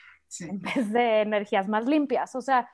En 0.40 0.60
vez 0.60 0.90
de 0.90 1.20
energías 1.20 1.68
más 1.68 1.84
limpias. 1.84 2.34
O 2.34 2.40
sea, 2.40 2.68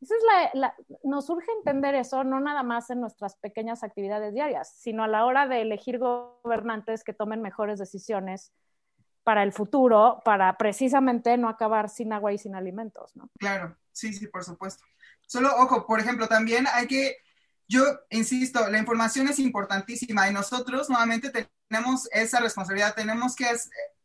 esa 0.00 0.14
es 0.14 0.52
la, 0.54 0.74
nos 1.04 1.28
urge 1.28 1.50
entender 1.52 1.94
eso, 1.94 2.24
no 2.24 2.40
nada 2.40 2.62
más 2.62 2.88
en 2.90 3.00
nuestras 3.00 3.36
pequeñas 3.36 3.82
actividades 3.82 4.34
diarias, 4.34 4.74
sino 4.78 5.04
a 5.04 5.08
la 5.08 5.24
hora 5.24 5.46
de 5.46 5.62
elegir 5.62 5.98
gobernantes 5.98 7.04
que 7.04 7.12
tomen 7.12 7.42
mejores 7.42 7.78
decisiones 7.78 8.52
para 9.22 9.42
el 9.42 9.52
futuro, 9.52 10.22
para 10.24 10.56
precisamente 10.56 11.36
no 11.36 11.48
acabar 11.48 11.88
sin 11.88 12.12
agua 12.12 12.32
y 12.32 12.38
sin 12.38 12.54
alimentos, 12.54 13.16
¿no? 13.16 13.28
Claro, 13.38 13.76
sí, 13.92 14.12
sí, 14.12 14.28
por 14.28 14.44
supuesto. 14.44 14.84
Solo, 15.26 15.50
ojo, 15.56 15.86
por 15.86 16.00
ejemplo, 16.00 16.28
también 16.28 16.66
hay 16.72 16.86
que, 16.86 17.16
yo 17.68 17.84
insisto, 18.10 18.68
la 18.68 18.78
información 18.78 19.28
es 19.28 19.38
importantísima 19.38 20.28
y 20.28 20.32
nosotros 20.32 20.88
nuevamente 20.88 21.32
tenemos 21.68 22.08
esa 22.12 22.40
responsabilidad, 22.40 22.94
tenemos 22.94 23.34
que 23.34 23.46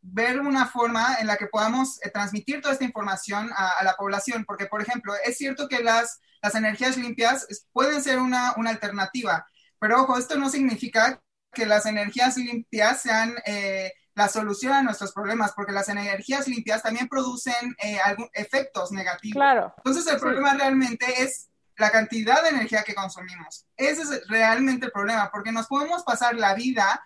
ver 0.01 0.39
una 0.41 0.65
forma 0.65 1.17
en 1.19 1.27
la 1.27 1.37
que 1.37 1.45
podamos 1.45 2.03
eh, 2.03 2.09
transmitir 2.09 2.61
toda 2.61 2.73
esta 2.73 2.85
información 2.85 3.51
a, 3.55 3.83
la 3.83 3.95
población, 3.95 4.45
porque, 4.45 4.65
por 4.65 4.81
ejemplo, 4.81 5.13
es 5.23 5.37
cierto 5.37 5.67
que 5.67 5.83
las, 5.83 6.19
las 6.41 6.55
energías 6.55 6.97
limpias 6.97 7.45
pueden 7.71 8.01
ser 8.03 8.17
una, 8.17 8.53
una, 8.57 8.71
alternativa, 8.71 9.45
pero 9.79 10.01
ojo, 10.01 10.17
esto 10.17 10.37
no 10.37 10.49
significa 10.49 11.21
que 11.53 11.67
las 11.67 11.85
energías 11.85 12.37
limpias 12.37 13.01
sean 13.01 13.35
eh, 13.45 13.91
la 14.15 14.27
solución 14.27 14.73
a 14.73 14.81
nuestros 14.81 15.11
problemas, 15.13 15.53
porque 15.55 15.71
las 15.71 15.87
energías 15.89 16.47
limpias 16.47 16.81
también 16.81 17.07
producen 17.07 17.75
eh, 17.81 17.99
algún, 17.99 18.29
efectos 18.33 18.91
negativos. 18.91 19.35
Claro. 19.35 19.73
Entonces, 19.77 20.11
el 20.11 20.19
problema 20.19 20.53
realmente 20.55 21.21
es 21.21 21.50
la 21.77 21.91
cantidad 21.91 22.43
de 22.43 22.49
energía 22.49 22.83
que 22.83 22.95
consumimos. 22.95 23.65
Ese 23.75 24.01
es 24.01 24.27
realmente 24.27 24.87
el 24.87 24.91
problema, 24.91 25.29
porque 25.31 25.51
nos 25.51 25.67
podemos 25.67 26.03
pasar 26.03 26.35
la 26.35 26.53
vida 26.53 27.03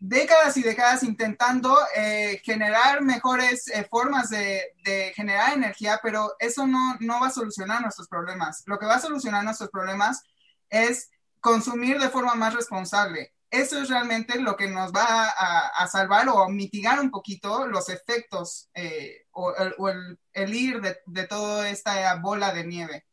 décadas 0.00 0.56
y 0.56 0.62
décadas 0.62 1.02
intentando 1.02 1.76
eh, 1.96 2.40
generar 2.44 3.00
mejores 3.00 3.68
eh, 3.68 3.86
formas 3.90 4.28
de, 4.30 5.12
generar 5.14 5.54
energía, 5.54 5.98
pero 6.02 6.34
eso 6.38 6.66
no, 6.66 6.96
no 7.00 7.20
va 7.20 7.28
a 7.28 7.30
solucionar 7.30 7.80
nuestros 7.80 8.08
problemas. 8.08 8.62
Lo 8.66 8.78
que 8.78 8.86
va 8.86 8.96
a 8.96 9.00
solucionar 9.00 9.44
nuestros 9.44 9.70
problemas 9.70 10.22
es 10.68 11.10
consumir 11.40 11.98
de 11.98 12.10
forma 12.10 12.34
más 12.34 12.54
responsable. 12.54 13.32
Eso 13.50 13.80
es 13.80 13.88
realmente 13.88 14.40
lo 14.40 14.56
que 14.56 14.68
nos 14.68 14.92
va 14.92 15.28
a, 15.28 15.86
salvar 15.86 16.28
o 16.28 16.48
mitigar 16.48 16.98
un 16.98 17.10
poquito 17.10 17.68
los 17.68 17.88
efectos 17.88 18.68
eh, 18.74 19.26
o, 19.30 19.54
el, 19.88 20.54
ir 20.54 20.80
de, 20.80 20.98
de, 21.06 21.26
toda 21.28 21.68
esta 21.68 22.16
bola 22.16 22.52
de 22.52 22.66
nieve. 22.66 23.06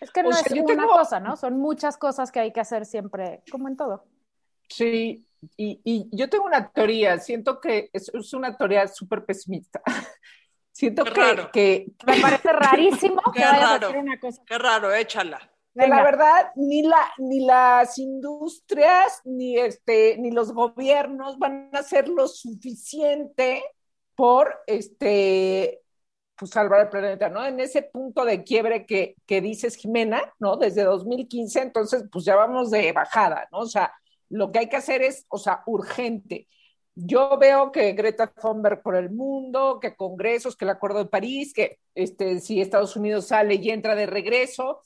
Es 0.00 0.10
que 0.10 0.22
no 0.22 0.30
es 0.30 0.50
una 0.52 0.86
cosa, 0.86 1.20
¿no? 1.20 1.36
Son 1.36 1.58
muchas 1.58 1.96
cosas 1.96 2.30
que 2.30 2.40
hay 2.40 2.52
que 2.52 2.60
hacer 2.60 2.86
siempre, 2.86 3.42
como 3.50 3.68
en 3.68 3.76
todo. 3.76 4.04
Sí, 4.68 5.26
y, 5.56 6.08
yo 6.12 6.28
tengo 6.28 6.44
una 6.44 6.70
teoría, 6.70 7.18
siento 7.18 7.60
que 7.60 7.90
es, 7.92 8.10
una 8.32 8.56
teoría 8.56 8.86
súper 8.86 9.24
pesimista. 9.24 9.80
siento 10.72 11.04
que, 11.04 11.48
que, 11.52 11.86
Me 12.06 12.20
parece 12.20 12.52
rarísimo 12.52 13.22
que 13.32 13.40
vayas 13.40 13.62
a 13.62 13.74
hacer 13.74 13.96
una 13.96 14.20
cosa. 14.20 14.42
Qué 14.46 14.58
raro, 14.58 14.92
échala. 14.92 15.50
la 15.74 16.02
verdad, 16.02 16.52
ni, 16.56 16.82
la, 16.82 17.12
ni 17.18 17.44
las 17.44 17.98
industrias, 17.98 19.20
ni, 19.24 19.58
este, 19.58 20.16
ni 20.18 20.30
los 20.30 20.52
gobiernos 20.52 21.38
van 21.38 21.70
a 21.72 21.78
hacer 21.78 22.08
lo 22.08 22.28
suficiente 22.28 23.62
por 24.14 24.62
este, 24.66 25.82
pues, 26.38 26.50
salvar 26.52 26.80
el 26.82 26.88
planeta, 26.88 27.28
¿no? 27.28 27.44
En 27.44 27.60
ese 27.60 27.82
punto 27.82 28.24
de 28.24 28.44
quiebre 28.44 28.86
que, 28.86 29.16
que 29.26 29.40
dices, 29.40 29.76
Jimena, 29.76 30.22
¿no? 30.38 30.56
Desde 30.56 30.84
2015, 30.84 31.60
entonces, 31.60 32.04
pues 32.10 32.24
ya 32.24 32.36
vamos 32.36 32.70
de 32.70 32.92
bajada, 32.92 33.48
¿no? 33.52 33.58
O 33.60 33.66
sea, 33.66 33.92
lo 34.28 34.52
que 34.52 34.60
hay 34.60 34.68
que 34.68 34.76
hacer 34.76 35.02
es, 35.02 35.26
o 35.28 35.38
sea, 35.38 35.62
urgente. 35.66 36.48
Yo 36.94 37.38
veo 37.38 37.72
que 37.72 37.92
Greta 37.92 38.26
Thunberg 38.26 38.82
por 38.82 38.96
el 38.96 39.10
mundo, 39.10 39.78
que 39.80 39.96
congresos, 39.96 40.56
que 40.56 40.64
el 40.64 40.70
Acuerdo 40.70 40.98
de 40.98 41.06
París, 41.06 41.52
que 41.54 41.78
este, 41.94 42.40
si 42.40 42.60
Estados 42.60 42.96
Unidos 42.96 43.28
sale 43.28 43.54
y 43.54 43.70
entra 43.70 43.94
de 43.94 44.06
regreso, 44.06 44.82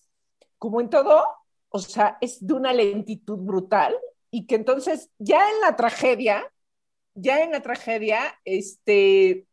como 0.59 0.81
en 0.81 0.91
todo, 0.91 1.25
o 1.71 1.79
sea, 1.79 2.19
es 2.21 2.47
de 2.47 2.55
una 2.55 2.73
lentitud 2.73 3.39
brutal 3.39 3.97
y 4.31 4.47
que 4.47 4.55
entonces 4.55 5.11
ya 5.19 5.49
en 5.51 5.61
la 5.61 5.77
tragedia, 5.77 6.51
ya 7.15 7.43
en 7.43 7.53
la 7.53 7.63
tragedia, 7.63 8.39
este, 8.45 9.47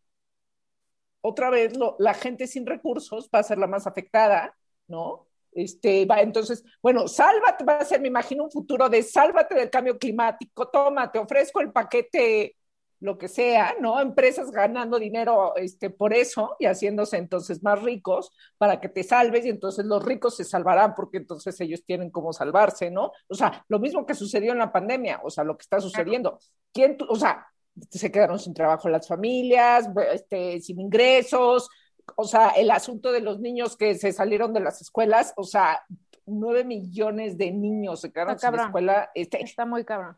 otra 1.22 1.50
vez 1.50 1.74
la 1.98 2.14
gente 2.14 2.48
sin 2.48 2.66
recursos 2.66 3.30
va 3.34 3.40
a 3.40 3.44
ser 3.44 3.58
la 3.58 3.68
más 3.68 3.88
afectada, 3.88 4.56
¿no? 4.88 5.28
Este, 5.52 6.06
va, 6.06 6.22
entonces, 6.22 6.64
bueno, 6.82 7.08
sálvate, 7.08 7.64
va 7.64 7.78
a 7.78 7.86
ser, 7.86 8.02
me 8.02 8.08
imagino, 8.08 8.44
un 8.44 8.52
futuro 8.52 8.88
de 8.88 9.02
sálvate 9.04 9.56
del 9.56 9.70
cambio 9.70 9.98
climático, 9.98 10.68
toma, 10.70 11.12
te 11.12 11.20
ofrezco 11.20 11.60
el 11.60 11.72
paquete, 11.72 12.56
lo 13.00 13.18
que 13.18 13.28
sea, 13.28 13.76
¿no? 13.80 14.00
Empresas 14.00 14.52
ganando 14.52 15.00
dinero 15.00 15.56
este, 15.56 15.90
por 15.90 16.14
eso 16.14 16.56
y 16.60 16.66
haciéndose 16.66 17.18
entonces 17.18 17.64
más 17.64 17.82
ricos 17.82 18.32
para 18.58 18.82
que 18.82 18.90
te 18.90 19.04
salves 19.04 19.46
y 19.46 19.50
entonces 19.50 19.86
los 19.86 20.04
ricos 20.04 20.36
se 20.36 20.44
salvarán 20.44 20.96
porque 20.96 21.18
entonces 21.18 21.60
ellos 21.62 21.84
tienen 21.86 22.12
cómo 22.12 22.34
salvarse, 22.34 22.92
¿no? 22.92 23.14
O 23.28 23.36
sea, 23.36 23.66
lo 23.70 23.80
mismo 23.80 24.06
que 24.06 24.16
sucedió 24.16 24.52
en 24.52 24.60
la 24.60 24.72
pandemia, 24.72 25.22
o 25.24 25.30
sea, 25.30 25.44
lo 25.44 25.58
que 25.58 25.64
está 25.64 25.80
sucediendo. 25.80 26.40
¿Quién, 26.74 26.98
o 27.08 27.16
sea, 27.16 27.48
se 27.90 28.12
quedaron 28.12 28.40
sin 28.40 28.54
trabajo 28.54 28.90
las 28.90 29.08
familias, 29.08 29.90
este, 30.14 30.60
sin 30.62 30.80
ingresos, 30.80 31.70
o 32.16 32.26
sea, 32.26 32.50
el 32.50 32.72
asunto 32.72 33.12
de 33.12 33.22
los 33.22 33.40
niños 33.40 33.78
que 33.78 33.96
se 33.96 34.12
salieron 34.12 34.54
de 34.54 34.60
las 34.60 34.82
escuelas, 34.82 35.34
o 35.36 35.44
sea, 35.44 35.84
nueve 36.26 36.64
millones 36.64 37.38
de 37.38 37.52
niños 37.52 38.02
se 38.02 38.12
quedaron 38.12 38.38
sin 38.40 38.56
escuela. 38.56 39.12
Este, 39.14 39.42
Está 39.44 39.66
muy 39.66 39.84
cabrón. 39.84 40.18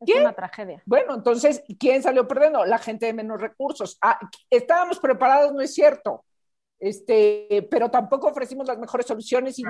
Es 0.00 0.20
una 0.20 0.34
tragedia. 0.34 0.82
Bueno, 0.84 1.14
entonces, 1.14 1.62
¿quién 1.78 2.02
salió 2.02 2.28
perdiendo? 2.28 2.64
La 2.64 2.78
gente 2.78 3.06
de 3.06 3.14
menos 3.14 3.40
recursos. 3.40 3.96
Ah, 4.02 4.18
estábamos 4.50 4.98
preparados, 4.98 5.52
no 5.52 5.60
es 5.60 5.72
cierto. 5.72 6.24
Este, 6.78 7.66
pero 7.70 7.90
tampoco 7.90 8.28
ofrecimos 8.28 8.66
las 8.66 8.78
mejores 8.78 9.06
soluciones 9.06 9.58
y 9.58 9.64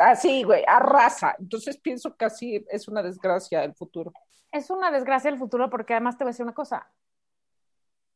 así, 0.00 0.42
güey, 0.42 0.64
arrasa. 0.66 1.34
Entonces 1.38 1.78
pienso 1.78 2.16
que 2.16 2.24
así 2.24 2.64
es 2.70 2.88
una 2.88 3.02
desgracia 3.02 3.64
el 3.64 3.74
futuro. 3.74 4.12
Es 4.50 4.70
una 4.70 4.90
desgracia 4.90 5.30
el 5.30 5.38
futuro 5.38 5.70
porque 5.70 5.94
además 5.94 6.16
te 6.18 6.24
voy 6.24 6.30
a 6.30 6.32
decir 6.32 6.44
una 6.44 6.54
cosa 6.54 6.90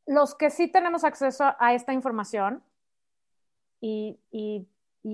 los 0.07 0.35
que 0.35 0.51
sí 0.51 0.69
tenemos 0.69 1.05
acceso 1.05 1.55
a 1.59 1.75
esta 1.75 1.93
información 1.93 2.63
y, 3.81 4.19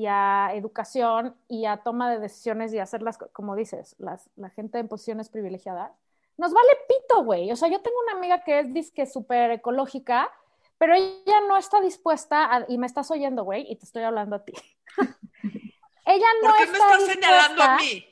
a 0.09 0.51
educación 0.55 1.35
y 1.49 1.67
a 1.67 1.79
toma 1.79 2.11
de 2.11 2.19
decisiones 2.19 2.73
y 2.73 2.79
hacerlas, 2.79 3.19
como 3.33 3.57
dices, 3.57 3.97
la 3.99 4.51
gente 4.51 4.79
en 4.79 4.89
posiciones 4.89 5.29
privilegiadas, 5.29 5.93
nos 6.39 6.53
vale 6.53 6.69
pito, 6.89 7.25
güey. 7.25 7.51
O 7.53 7.57
sea, 7.57 7.69
yo 7.69 7.81
tengo 7.83 7.97
una 8.07 8.19
amiga 8.19 8.43
que 8.43 8.61
es 8.61 8.73
disque 8.73 9.05
súper 9.05 9.51
ecológica, 9.51 10.31
pero 10.79 10.95
ella 10.95 11.41
no 11.47 11.57
está 11.57 11.81
dispuesta, 11.81 12.65
y 12.69 12.79
me 12.79 12.87
estás 12.87 13.11
oyendo, 13.11 13.45
güey, 13.45 13.71
y 13.71 13.77
te 13.77 13.85
estoy 13.85 14.03
hablando 14.03 14.37
a 14.37 14.45
ti. 14.45 14.55
ella 16.05 16.27
no 16.43 16.49
¿Por 16.49 16.59
qué 16.59 16.67
me 16.67 16.79
estás 16.79 17.07
señalando 17.07 17.63
a 17.63 17.77
mí? 17.77 18.07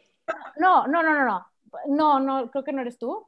No, 0.57 0.87
no, 0.87 1.03
no, 1.03 1.15
no, 1.15 1.25
no. 1.25 1.47
No, 1.87 2.21
no, 2.21 2.51
creo 2.51 2.65
que 2.65 2.73
no 2.73 2.83
eres 2.83 2.99
tú. 2.99 3.27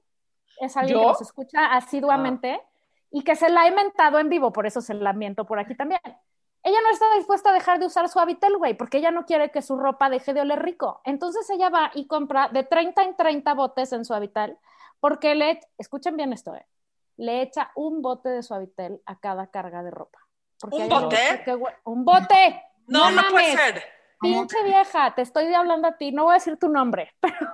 Es 0.58 0.76
alguien 0.76 0.98
que 0.98 1.06
nos 1.06 1.20
escucha 1.20 1.72
asiduamente. 1.72 2.60
Ah 2.62 2.68
y 3.12 3.22
que 3.22 3.36
se 3.36 3.50
la 3.50 3.66
he 3.66 3.70
mentado 3.70 4.18
en 4.18 4.28
vivo, 4.30 4.52
por 4.52 4.66
eso 4.66 4.80
se 4.80 4.94
la 4.94 5.12
miento 5.12 5.44
por 5.44 5.58
aquí 5.58 5.76
también. 5.76 6.00
Ella 6.64 6.78
no 6.82 6.90
está 6.90 7.04
dispuesta 7.16 7.50
a 7.50 7.52
dejar 7.52 7.78
de 7.78 7.86
usar 7.86 8.08
su 8.08 8.18
Habitel, 8.18 8.56
güey, 8.56 8.74
porque 8.74 8.98
ella 8.98 9.10
no 9.10 9.26
quiere 9.26 9.50
que 9.50 9.62
su 9.62 9.76
ropa 9.76 10.08
deje 10.08 10.32
de 10.32 10.40
oler 10.40 10.62
rico. 10.62 11.02
Entonces 11.04 11.48
ella 11.50 11.68
va 11.68 11.90
y 11.94 12.06
compra 12.06 12.48
de 12.48 12.64
30 12.64 13.02
en 13.02 13.16
30 13.16 13.54
botes 13.54 13.92
en 13.92 14.04
su 14.04 14.14
Habitel, 14.14 14.56
porque 14.98 15.34
le, 15.34 15.60
escuchen 15.76 16.16
bien 16.16 16.32
esto, 16.32 16.54
eh, 16.54 16.66
le 17.18 17.42
echa 17.42 17.70
un 17.74 18.00
bote 18.00 18.30
de 18.30 18.42
su 18.42 18.54
Habitel 18.54 19.02
a 19.04 19.18
cada 19.18 19.48
carga 19.48 19.82
de 19.82 19.90
ropa. 19.90 20.18
¿Un 20.70 20.88
bote? 20.88 21.44
un 21.84 22.04
bote. 22.04 22.62
No, 22.86 23.10
no, 23.10 23.22
puede 23.30 23.56
ser. 23.56 23.82
Pinche 24.22 24.62
vieja, 24.64 25.14
te 25.14 25.22
estoy 25.22 25.52
hablando 25.52 25.88
a 25.88 25.96
ti, 25.96 26.12
no 26.12 26.24
voy 26.24 26.32
a 26.32 26.34
decir 26.34 26.56
tu 26.56 26.68
nombre, 26.68 27.10
pero 27.20 27.50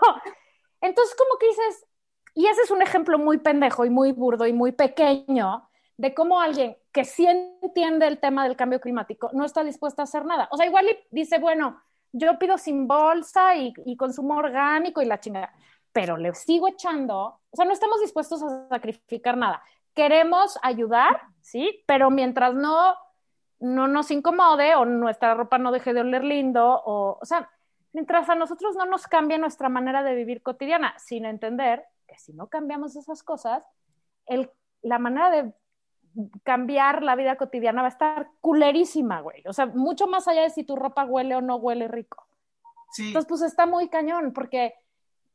entonces 0.81 1.17
como 1.17 1.39
que 1.39 1.47
dices, 1.47 1.87
y 2.35 2.47
ese 2.47 2.63
es 2.63 2.71
un 2.71 2.83
ejemplo 2.83 3.19
muy 3.19 3.39
pendejo 3.39 3.85
y 3.85 3.91
muy 3.91 4.13
burdo 4.13 4.47
y 4.47 4.53
muy 4.53 4.73
pequeño 4.73 5.69
de 5.97 6.15
cómo 6.15 6.41
alguien 6.41 6.77
que 6.93 7.05
sí 7.05 7.27
entiende 7.27 8.07
el 8.07 8.21
tema 8.21 8.45
del 8.45 8.57
cambio 8.57 8.81
climático 8.81 9.31
no 9.33 9.45
está 9.45 9.65
dispuesto 9.65 10.01
a 10.01 10.05
hacer 10.05 10.25
nada. 10.25 10.49
O 10.53 10.57
sea, 10.57 10.67
igual 10.67 10.87
dice, 11.11 11.39
bueno, 11.39 11.83
yo 12.13 12.39
pido 12.39 12.57
sin 12.57 12.87
bolsa 12.87 13.57
y, 13.57 13.97
consumo 13.97 14.37
orgánico 14.37 15.03
y 15.03 15.07
la 15.07 15.21
chingada, 15.21 15.53
pero 15.93 16.17
le 16.17 16.35
sigo 16.35 16.69
echando, 16.69 17.41
o 17.51 17.57
sea, 17.57 17.65
no 17.65 17.73
estamos 17.73 18.01
dispuestos 18.01 18.43
a 18.43 18.69
sacrificar 18.69 19.37
nada. 19.37 19.63
Queremos 19.95 20.59
ayudar, 20.63 21.21
sí, 21.41 21.83
pero 21.87 22.11
mientras 22.11 22.55
no, 22.55 22.95
no 23.61 23.89
nos 23.89 24.11
incomode 24.11 24.75
o 24.77 24.85
nuestra 24.85 25.35
ropa 25.35 25.59
no 25.59 25.73
deje 25.73 25.93
de 25.93 26.01
oler 26.01 26.25
lindo, 26.25 26.81
o, 26.85 27.19
o 27.21 27.25
sea, 27.25 27.51
mientras 27.93 28.29
a 28.29 28.35
nosotros 28.35 28.77
no 28.77 28.87
nos 28.87 29.07
cambie 29.07 29.39
nuestra 29.39 29.69
manera 29.69 30.03
de 30.03 30.15
vivir 30.15 30.43
cotidiana, 30.43 30.95
sin 30.99 31.25
entender 31.25 31.85
que 32.07 32.19
si 32.19 32.33
no 32.33 32.49
cambiamos 32.49 32.97
esas 32.97 33.23
cosas, 33.23 33.65
el, 34.27 34.51
la 34.83 34.99
manera 34.99 35.31
de 35.31 35.53
cambiar 36.43 37.03
la 37.03 37.17
vida 37.17 37.37
cotidiana 37.37 37.83
va 37.83 37.89
a 37.89 37.91
estar 37.91 38.31
culerísima, 38.41 39.21
güey. 39.21 39.43
O 39.47 39.53
sea, 39.53 39.67
mucho 39.67 40.07
más 40.07 40.27
allá 40.27 40.43
de 40.43 40.51
si 40.51 40.65
tu 40.65 40.77
ropa 40.77 41.05
huele 41.05 41.37
o 41.37 41.41
no 41.41 41.57
huele 41.57 41.89
rico. 41.89 42.27
Sí. 42.93 43.09
Entonces, 43.09 43.29
pues 43.29 43.43
está 43.43 43.67
muy 43.67 43.89
cañón, 43.89 44.33
porque 44.33 44.75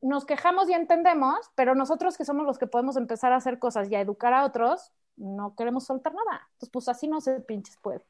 nos 0.02 0.26
quejamos 0.26 0.70
y 0.70 0.74
entendemos, 0.74 1.52
pero 1.56 1.76
nosotros 1.76 2.18
que 2.18 2.26
somos 2.26 2.46
los 2.46 2.58
que 2.58 2.68
podemos 2.68 2.98
empezar 2.98 3.32
a 3.32 3.38
hacer 3.38 3.60
cosas 3.60 3.90
y 3.90 3.96
a 3.96 4.02
educar 4.02 4.34
a 4.34 4.44
otros, 4.44 4.92
no 5.16 5.56
queremos 5.56 5.86
soltar 5.86 6.14
nada. 6.14 6.48
Entonces, 6.54 6.70
pues 6.72 6.90
así 6.90 7.08
no 7.08 7.22
se 7.22 7.40
pinches 7.42 7.78
puede. 7.78 8.06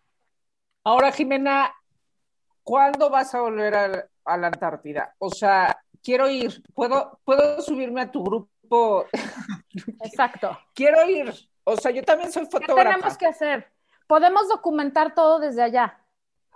Ahora, 0.84 1.12
Jimena, 1.12 1.74
¿cuándo 2.64 3.10
vas 3.10 3.34
a 3.36 3.42
volver 3.42 3.76
a, 3.76 4.08
a 4.26 4.38
la 4.38 4.48
Antártida? 4.48 5.16
O 5.18 5.30
sea, 5.30 5.84
quiero 6.04 6.30
ir, 6.30 6.62
¿puedo, 6.74 7.20
puedo 7.24 7.62
subirme 7.62 8.02
a 8.02 8.12
tu 8.12 8.24
grupo? 8.24 9.08
Exacto. 10.04 10.58
quiero 10.74 11.08
ir. 11.10 11.34
O 11.64 11.78
sea, 11.78 11.92
yo 11.92 12.04
también 12.04 12.32
soy 12.32 12.44
¿Qué 12.44 12.52
fotógrafa. 12.52 12.90
tenemos 12.90 13.18
que 13.18 13.26
hacer? 13.26 13.72
Podemos 14.08 14.50
documentar 14.50 15.16
todo 15.16 15.40
desde 15.40 15.64
allá. 15.64 16.00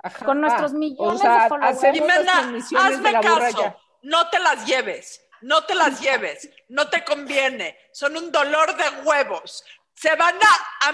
Ajá. 0.04 0.26
con 0.26 0.40
nuestros 0.40 0.74
millones 0.74 1.16
o 1.16 1.18
sea, 1.18 1.44
de 1.44 1.50
followers. 1.50 1.82
Jimena, 1.92 2.56
hazme 2.78 3.14
caso. 3.14 3.76
No 4.04 4.30
te 4.30 4.38
las 4.40 4.66
lleves. 4.68 5.28
No 5.42 5.64
te 5.66 5.74
las 5.74 6.00
lleves. 6.00 6.50
No 6.70 6.88
te 6.88 7.04
conviene. 7.04 7.76
Son 7.92 8.16
un 8.16 8.32
dolor 8.32 8.76
de 8.76 8.84
huevos. 9.04 9.64
Se 10.00 10.16
van 10.16 10.36
a, 10.36 10.88
a 10.90 10.92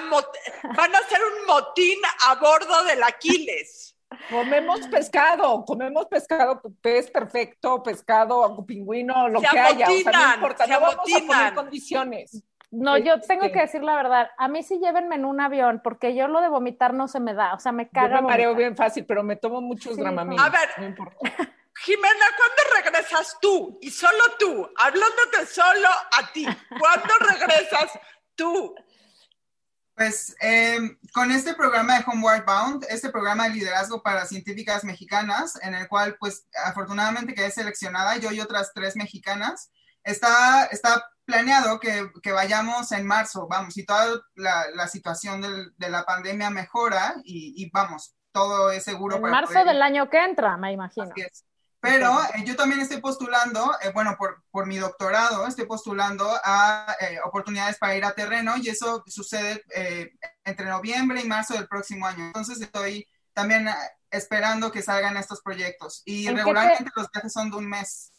van 0.78 0.96
a 0.96 0.98
hacer 1.00 1.20
un 1.22 1.46
motín 1.46 2.00
a 2.28 2.36
bordo 2.36 2.84
del 2.86 3.04
Aquiles. 3.04 3.98
Comemos 4.30 4.80
pescado, 4.88 5.66
comemos 5.66 6.06
pescado, 6.06 6.62
pez 6.82 7.12
perfecto, 7.12 7.84
pescado, 7.84 8.66
pingüino, 8.66 9.28
lo 9.28 9.42
Se 9.42 9.48
que 9.50 9.60
haya. 9.60 9.88
O 9.88 9.92
sea, 9.92 10.04
no 10.04 10.10
amotinan, 10.12 10.34
importa, 10.36 10.66
se 10.66 10.72
no 10.72 10.80
vamos 10.80 10.96
a 10.96 10.98
amotinan. 11.00 11.28
poner 11.28 11.54
condiciones. 11.54 12.44
No, 12.72 12.98
yo 12.98 13.20
tengo 13.22 13.44
Este- 13.44 13.54
que 13.54 13.60
decir 13.66 13.84
la 13.84 13.96
verdad. 13.96 14.30
A 14.38 14.48
mí 14.48 14.64
sí 14.64 14.80
llévenme 14.82 15.16
en 15.16 15.26
un 15.26 15.42
avión, 15.42 15.82
porque 15.84 16.16
yo 16.16 16.28
lo 16.30 16.40
de 16.42 16.48
vomitar 16.48 16.94
no 16.94 17.08
se 17.10 17.20
me 17.20 17.34
da. 17.34 17.54
O 17.56 17.60
sea, 17.60 17.72
me 17.74 17.86
Yo 17.86 17.90
caga. 17.94 18.22
me 18.22 18.28
mareo 18.30 18.56
bien 18.56 18.76
fácil, 18.78 19.06
pero 19.06 19.22
me 19.22 19.36
tomo 19.36 19.60
muchos 19.62 19.96
Sí, 19.96 20.02
Dramamine. 20.02 20.42
A 20.42 20.50
ver. 20.50 20.70
no 20.78 20.86
importa. 20.86 21.18
Jimena, 21.76 22.26
¿cuándo 22.38 22.92
regresas 22.92 23.38
tú? 23.42 23.78
Y 23.82 23.90
solo 23.92 24.24
tú, 24.40 24.70
hablándote 24.78 25.46
solo 25.48 25.90
a 25.90 26.32
ti. 26.32 26.46
¿Cuándo 26.80 27.14
regresas 27.20 28.00
tú? 28.36 28.74
Pues 29.96 30.36
eh, 30.42 30.98
con 31.14 31.30
este 31.32 31.54
programa 31.54 31.98
de 32.00 32.04
Homeward 32.08 32.46
Bound, 32.46 32.86
este 32.90 33.10
programa 33.10 33.44
de 33.44 33.52
liderazgo 33.56 34.02
para 34.02 34.26
científicas 34.26 34.84
mexicanas, 34.84 35.58
en 35.62 35.76
el 35.76 35.88
cual 35.88 36.16
pues 36.20 36.48
afortunadamente 36.66 37.36
quedé 37.36 37.52
seleccionada, 37.52 38.18
yo 38.18 38.32
y 38.32 38.40
otras 38.42 38.72
tres 38.74 38.96
mexicanas, 38.96 39.72
está, 40.04 40.66
está 40.66 41.06
planeado 41.26 41.80
que, 41.80 42.10
que 42.24 42.32
vayamos 42.32 42.92
en 42.92 43.06
marzo, 43.06 43.48
vamos, 43.48 43.78
y 43.78 43.86
toda 43.86 44.20
la, 44.36 44.66
la 44.74 44.88
situación 44.88 45.42
del- 45.42 45.74
de 45.78 45.90
la 45.90 46.04
pandemia 46.06 46.50
mejora 46.50 47.16
y, 47.24 47.54
y 47.56 47.70
vamos, 47.70 48.16
todo 48.32 48.72
es 48.72 48.84
seguro 48.84 49.18
En 49.18 49.22
para 49.22 49.32
marzo 49.32 49.54
poder 49.54 49.68
del 49.68 49.82
año 49.82 50.10
que 50.10 50.18
entra, 50.24 50.58
me 50.58 50.72
imagino. 50.72 51.06
Así 51.12 51.22
es. 51.22 51.46
Pero 51.84 52.18
eh, 52.34 52.46
yo 52.46 52.56
también 52.56 52.80
estoy 52.80 53.02
postulando, 53.02 53.74
eh, 53.82 53.92
bueno, 53.94 54.16
por, 54.18 54.42
por 54.52 54.66
mi 54.66 54.78
doctorado, 54.78 55.46
estoy 55.46 55.66
postulando 55.66 56.26
a 56.42 56.96
eh, 57.02 57.20
oportunidades 57.26 57.78
para 57.78 57.94
ir 57.98 58.06
a 58.06 58.14
terreno 58.14 58.56
y 58.56 58.70
eso 58.70 59.04
sucede 59.06 59.62
eh, 59.76 60.14
entre 60.46 60.68
noviembre 60.68 61.20
y 61.22 61.28
marzo 61.28 61.56
del 61.56 61.68
próximo 61.68 62.08
año. 62.08 62.28
Entonces 62.28 62.62
estoy 62.62 63.06
también 63.34 63.68
esperando 64.10 64.72
que 64.72 64.82
salgan 64.82 65.18
estos 65.18 65.42
proyectos 65.42 66.04
y 66.06 66.26
¿En 66.26 66.36
qué 66.36 66.44
regularmente 66.44 66.92
los 66.96 67.12
viajes 67.12 67.34
son 67.34 67.52
de 67.52 67.58
un 67.58 67.68
mes. 67.68 68.14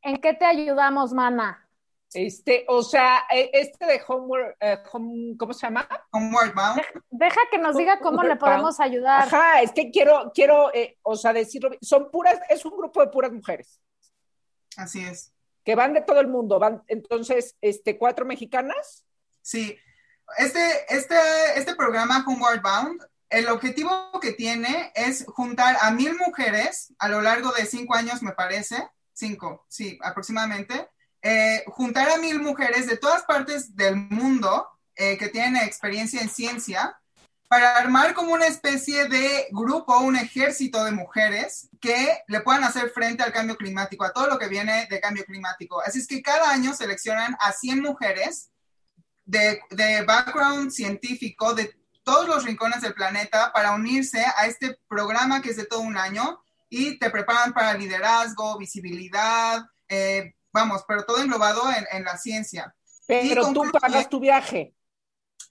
¿En 0.00 0.18
qué 0.18 0.34
te 0.34 0.44
ayudamos, 0.44 1.12
mana? 1.12 1.67
Este, 2.14 2.64
o 2.68 2.82
sea, 2.82 3.24
eh, 3.30 3.50
este 3.52 3.84
de 3.84 4.00
Homeward, 4.06 4.54
eh, 4.60 4.78
home- 4.92 5.36
¿cómo 5.38 5.52
se 5.52 5.66
llama? 5.66 5.86
Homeward 6.10 6.54
Bound. 6.54 6.80
Deja 7.10 7.40
que 7.50 7.58
nos 7.58 7.76
diga 7.76 8.00
cómo 8.00 8.22
le 8.22 8.36
podemos 8.36 8.80
ayudar. 8.80 9.22
Ajá, 9.24 9.60
es 9.60 9.72
que 9.72 9.90
quiero, 9.90 10.32
quiero, 10.34 10.72
eh, 10.74 10.96
o 11.02 11.16
sea, 11.16 11.32
decirlo, 11.34 11.70
son 11.82 12.10
puras, 12.10 12.38
es 12.48 12.64
un 12.64 12.76
grupo 12.76 13.00
de 13.00 13.08
puras 13.08 13.30
mujeres 13.32 13.80
Así 14.76 15.00
es. 15.04 15.32
que 15.64 15.74
van 15.74 15.92
de 15.92 16.00
todo 16.00 16.20
el 16.20 16.28
mundo, 16.28 16.58
van, 16.58 16.82
entonces, 16.86 17.56
este, 17.60 17.98
cuatro 17.98 18.24
mexicanas. 18.24 19.04
Sí, 19.42 19.76
este, 20.38 20.60
este, 20.94 21.14
este 21.56 21.74
programa 21.76 22.24
Homeward 22.26 22.62
Bound, 22.62 23.02
el 23.28 23.48
objetivo 23.48 24.18
que 24.22 24.32
tiene 24.32 24.92
es 24.94 25.26
juntar 25.26 25.76
a 25.82 25.90
mil 25.90 26.16
mujeres 26.16 26.94
a 26.98 27.08
lo 27.08 27.20
largo 27.20 27.50
de 27.52 27.66
cinco 27.66 27.94
años, 27.94 28.22
me 28.22 28.32
parece, 28.32 28.88
cinco, 29.12 29.66
sí, 29.68 29.98
aproximadamente, 30.02 30.88
eh, 31.22 31.64
juntar 31.66 32.10
a 32.10 32.18
mil 32.18 32.40
mujeres 32.40 32.86
de 32.86 32.96
todas 32.96 33.22
partes 33.24 33.74
del 33.74 33.96
mundo 33.96 34.68
eh, 34.94 35.16
que 35.18 35.28
tienen 35.28 35.56
experiencia 35.56 36.20
en 36.20 36.28
ciencia 36.28 36.98
para 37.48 37.76
armar 37.76 38.12
como 38.12 38.34
una 38.34 38.46
especie 38.46 39.08
de 39.08 39.48
grupo, 39.50 39.98
un 39.98 40.16
ejército 40.16 40.84
de 40.84 40.92
mujeres 40.92 41.70
que 41.80 42.18
le 42.28 42.40
puedan 42.40 42.62
hacer 42.62 42.90
frente 42.90 43.22
al 43.22 43.32
cambio 43.32 43.56
climático, 43.56 44.04
a 44.04 44.12
todo 44.12 44.28
lo 44.28 44.38
que 44.38 44.48
viene 44.48 44.86
de 44.90 45.00
cambio 45.00 45.24
climático. 45.24 45.80
Así 45.80 45.98
es 45.98 46.06
que 46.06 46.20
cada 46.20 46.50
año 46.50 46.74
seleccionan 46.74 47.36
a 47.40 47.52
100 47.52 47.80
mujeres 47.80 48.50
de, 49.24 49.60
background 50.06 50.70
científico 50.70 51.54
de 51.54 51.74
todos 52.02 52.28
los 52.28 52.44
rincones 52.44 52.82
del 52.82 52.94
planeta 52.94 53.50
para 53.52 53.72
unirse 53.72 54.24
a 54.36 54.46
este 54.46 54.78
programa 54.86 55.40
que 55.40 55.50
es 55.50 55.56
de 55.56 55.66
todo 55.66 55.80
un 55.80 55.96
año 55.96 56.42
y 56.68 56.98
te 56.98 57.10
preparan 57.10 57.52
para 57.52 57.74
liderazgo, 57.74 58.58
visibilidad, 58.58 59.64
eh, 59.88 60.34
vamos, 60.52 60.84
pero 60.86 61.04
todo 61.04 61.22
englobado 61.22 61.70
en, 61.72 61.86
en 61.92 62.04
la 62.04 62.16
ciencia. 62.16 62.74
Pero 63.06 63.52
tú 63.52 63.64
pagas 63.72 64.08
tu 64.08 64.20
viaje. 64.20 64.74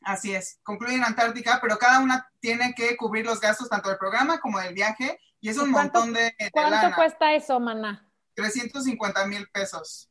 Así 0.02 0.34
es, 0.36 0.60
concluye 0.64 0.96
en 0.96 1.04
Antártica, 1.04 1.60
pero 1.62 1.78
cada 1.78 2.00
una 2.00 2.30
tiene 2.40 2.74
que 2.76 2.96
cubrir 2.96 3.26
los 3.26 3.40
gastos 3.40 3.68
tanto 3.70 3.90
del 3.90 3.98
programa 3.98 4.40
como 4.40 4.60
del 4.60 4.74
viaje 4.74 5.20
y 5.42 5.50
es 5.50 5.58
un 5.58 5.70
¿Y 5.70 5.74
cuánto- 5.74 6.00
montón 6.00 6.14
de, 6.14 6.36
de 6.38 6.52
¿Cuánto 6.52 6.72
lana, 6.72 6.96
cuesta 6.96 7.34
eso, 7.34 7.60
mana? 7.60 8.08
350 8.36 9.26
mil 9.26 9.48
pesos. 9.50 10.10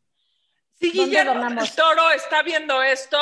Si 0.74 0.88
¿Dónde 0.88 1.04
Guillermo 1.04 1.48
del 1.50 1.74
Toro 1.74 2.10
está 2.10 2.42
viendo 2.42 2.82
esto, 2.82 3.18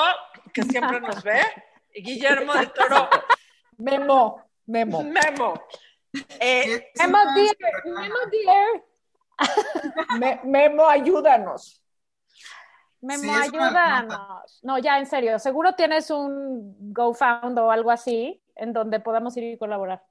que 0.52 0.62
siempre 0.62 1.00
nos 1.00 1.22
ve, 1.22 1.40
Guillermo 1.94 2.54
del 2.54 2.72
Toro, 2.72 3.08
Memo, 3.76 4.50
Memo. 4.66 5.02
Memo. 5.04 5.62
eh, 6.40 6.90
Memo 6.98 7.18
dear. 7.34 7.84
Memo 7.84 8.16
dear. 8.30 8.84
Me- 10.20 10.40
Memo, 10.44 10.86
ayúdanos. 10.88 11.80
Memo, 13.00 13.22
Sí, 13.22 13.28
ayúdanos. 13.34 14.60
No, 14.62 14.78
ya, 14.78 14.98
en 14.98 15.06
serio. 15.06 15.38
Seguro 15.38 15.74
tienes 15.74 16.10
un 16.10 16.92
GoFound 16.92 17.58
o 17.58 17.70
algo 17.70 17.90
así 17.90 18.42
en 18.56 18.72
donde 18.72 19.00
podamos 19.00 19.36
ir 19.36 19.44
y 19.44 19.58
colaborar. 19.58 20.02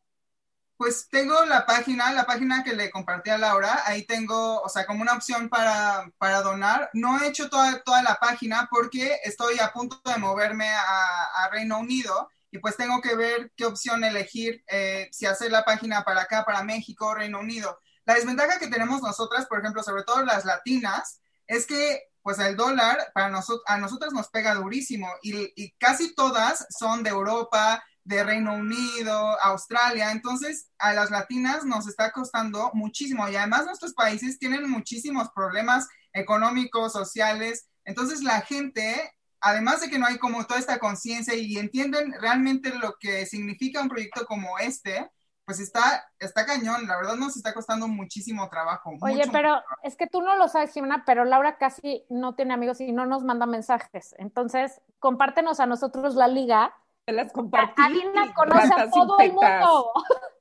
Pues 0.78 1.08
tengo 1.10 1.46
la 1.46 1.66
página, 1.66 2.12
la 2.12 2.26
página 2.26 2.64
que 2.64 2.74
le 2.74 2.92
compartí 2.92 3.30
a 3.30 3.38
Laura, 3.38 3.82
ahí 3.86 4.04
tengo, 4.06 4.60
o 4.62 4.68
sea, 4.68 4.86
como 4.86 5.02
una 5.02 5.14
opción 5.14 5.48
para, 5.48 6.12
para 6.18 6.42
donar. 6.42 6.90
No 6.94 7.22
he 7.22 7.28
hecho 7.28 7.50
toda, 7.50 7.82
toda 7.84 8.04
la 8.04 8.16
página 8.16 8.68
porque 8.70 9.20
estoy 9.24 9.60
a 9.60 9.72
punto 9.72 10.02
de 10.04 10.18
moverme 10.18 10.68
a, 10.70 11.24
a 11.46 11.50
Reino 11.52 11.80
Unido 11.80 12.30
y 12.52 12.58
pues 12.60 12.76
tengo 12.76 13.02
que 13.02 13.16
ver 13.16 13.52
qué 13.56 13.66
opción 13.66 14.04
elegir, 14.04 14.64
eh, 14.68 15.08
si 15.12 15.26
hacer 15.26 15.52
la 15.52 15.64
página 15.64 16.04
para 16.04 16.24
acá, 16.24 16.44
para 16.44 16.64
México, 16.64 17.14
Reino 17.16 17.40
Unido. 17.40 17.80
La 18.06 18.16
desventaja 18.16 18.60
que 18.60 18.68
tenemos 18.68 19.02
nosotras, 19.02 19.46
por 19.46 19.60
ejemplo, 19.60 19.84
sobre 19.84 20.04
todo 20.04 20.24
las 20.24 20.46
latinas, 20.46 21.22
es 21.48 21.66
que 21.66 22.02
pues 22.22 22.40
el 22.40 22.56
dólar 22.56 23.12
para 23.14 23.30
nosotros, 23.30 23.64
a 23.68 23.78
nosotras 23.78 24.14
nos 24.14 24.30
pega 24.30 24.56
durísimo 24.56 25.10
y, 25.22 25.52
y 25.62 25.72
casi 25.78 26.16
todas 26.16 26.66
son 26.70 27.04
de 27.04 27.10
Europa, 27.10 27.84
de 28.06 28.24
Reino 28.24 28.54
Unido, 28.54 29.42
Australia. 29.42 30.12
Entonces, 30.12 30.70
a 30.78 30.94
las 30.94 31.12
latinas 31.12 31.66
nos 31.66 31.88
está 31.88 32.12
costando 32.12 32.72
muchísimo 32.74 33.28
y 33.28 33.36
además 33.36 33.66
nuestros 33.66 33.94
países 33.94 34.40
tienen 34.40 34.70
muchísimos 34.70 35.30
problemas 35.34 35.88
económicos, 36.14 36.94
sociales. 36.94 37.68
Entonces, 37.86 38.24
la 38.24 38.42
gente, 38.42 39.14
además 39.40 39.82
de 39.82 39.90
que 39.90 40.00
no 40.00 40.06
hay 40.06 40.18
como 40.18 40.46
toda 40.46 40.60
esta 40.60 40.80
conciencia 40.80 41.36
y 41.36 41.58
entienden 41.58 42.14
realmente 42.20 42.74
lo 42.76 42.96
que 43.00 43.26
significa 43.26 43.82
un 43.82 43.90
proyecto 43.90 44.26
como 44.26 44.58
este, 44.60 45.10
pues 45.46 45.60
está, 45.60 46.06
está 46.20 46.46
cañón. 46.46 46.88
La 46.88 46.96
verdad 46.98 47.16
nos 47.16 47.36
está 47.36 47.54
costando 47.54 47.88
muchísimo 47.88 48.48
trabajo. 48.50 48.92
Oye, 49.02 49.16
mucho, 49.18 49.32
pero 49.32 49.50
mucho 49.50 49.62
trabajo. 49.64 49.82
es 49.84 49.96
que 49.98 50.08
tú 50.08 50.22
no 50.22 50.36
lo 50.36 50.48
sabes, 50.48 50.74
Jimena, 50.74 51.04
pero 51.06 51.26
Laura 51.26 51.58
casi 51.58 52.06
no 52.10 52.36
tiene 52.36 52.54
amigos 52.54 52.80
y 52.82 52.92
no 52.92 53.06
nos 53.06 53.24
manda 53.24 53.46
mensajes. 53.46 54.16
Entonces, 54.18 54.82
compártenos 55.00 55.60
a 55.60 55.66
nosotros 55.66 56.16
la 56.16 56.28
liga. 56.28 56.74
Te 57.06 57.12
las 57.12 57.34
compartí. 57.34 57.82
Adina 57.82 58.34
conoce 58.36 58.74
a 58.74 58.90
todo 58.90 59.20
el 59.20 59.34
mundo. 59.34 59.92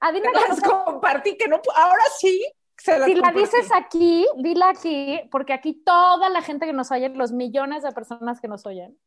Adina 0.01 0.31
Te 0.33 0.49
las 0.49 0.61
conoce 0.61 0.85
compartí, 0.85 1.37
que 1.37 1.49
no, 1.49 1.61
ahora 1.75 2.03
sí. 2.19 2.45
Se 2.77 2.99
las 2.99 3.07
Si 3.09 3.15
la 3.15 3.31
dices 3.33 3.71
aquí, 3.75 4.27
dila 4.39 4.71
aquí, 4.71 5.21
porque 5.31 5.53
aquí 5.53 5.75
toda 5.85 6.29
la 6.31 6.43
gente 6.43 6.67
que 6.67 6.73
nos 6.73 6.91
oye, 6.91 7.09
los 7.11 7.31
millones 7.31 7.83
de 7.85 7.93
personas 7.93 8.41
que 8.41 8.49
nos 8.49 8.67
oyen, 8.67 8.99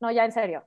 no, 0.00 0.10
ya 0.10 0.24
en 0.24 0.32
serio, 0.32 0.64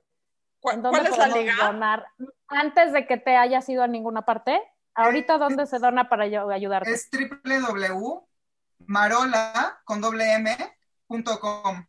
¿cu- 0.60 0.70
¿en 0.70 0.82
dónde 0.82 1.00
¿Cuál 1.00 1.12
es 1.12 1.18
la 1.18 1.24
podemos 1.28 1.38
liga? 1.38 1.66
donar? 1.66 2.06
Antes 2.46 2.92
de 2.92 3.06
que 3.06 3.16
te 3.16 3.36
hayas 3.36 3.68
ido 3.68 3.82
a 3.82 3.88
ninguna 3.88 4.22
parte, 4.22 4.62
ahorita 4.94 5.38
dónde 5.38 5.66
se 5.66 5.78
dona 5.78 6.08
para 6.08 6.24
ayudarte. 6.24 6.92
Es 6.92 7.08
www.marola 8.78 9.80
con 9.84 10.00
doble 10.00 10.32
M, 10.34 10.56
punto 11.06 11.38
com. 11.40 11.86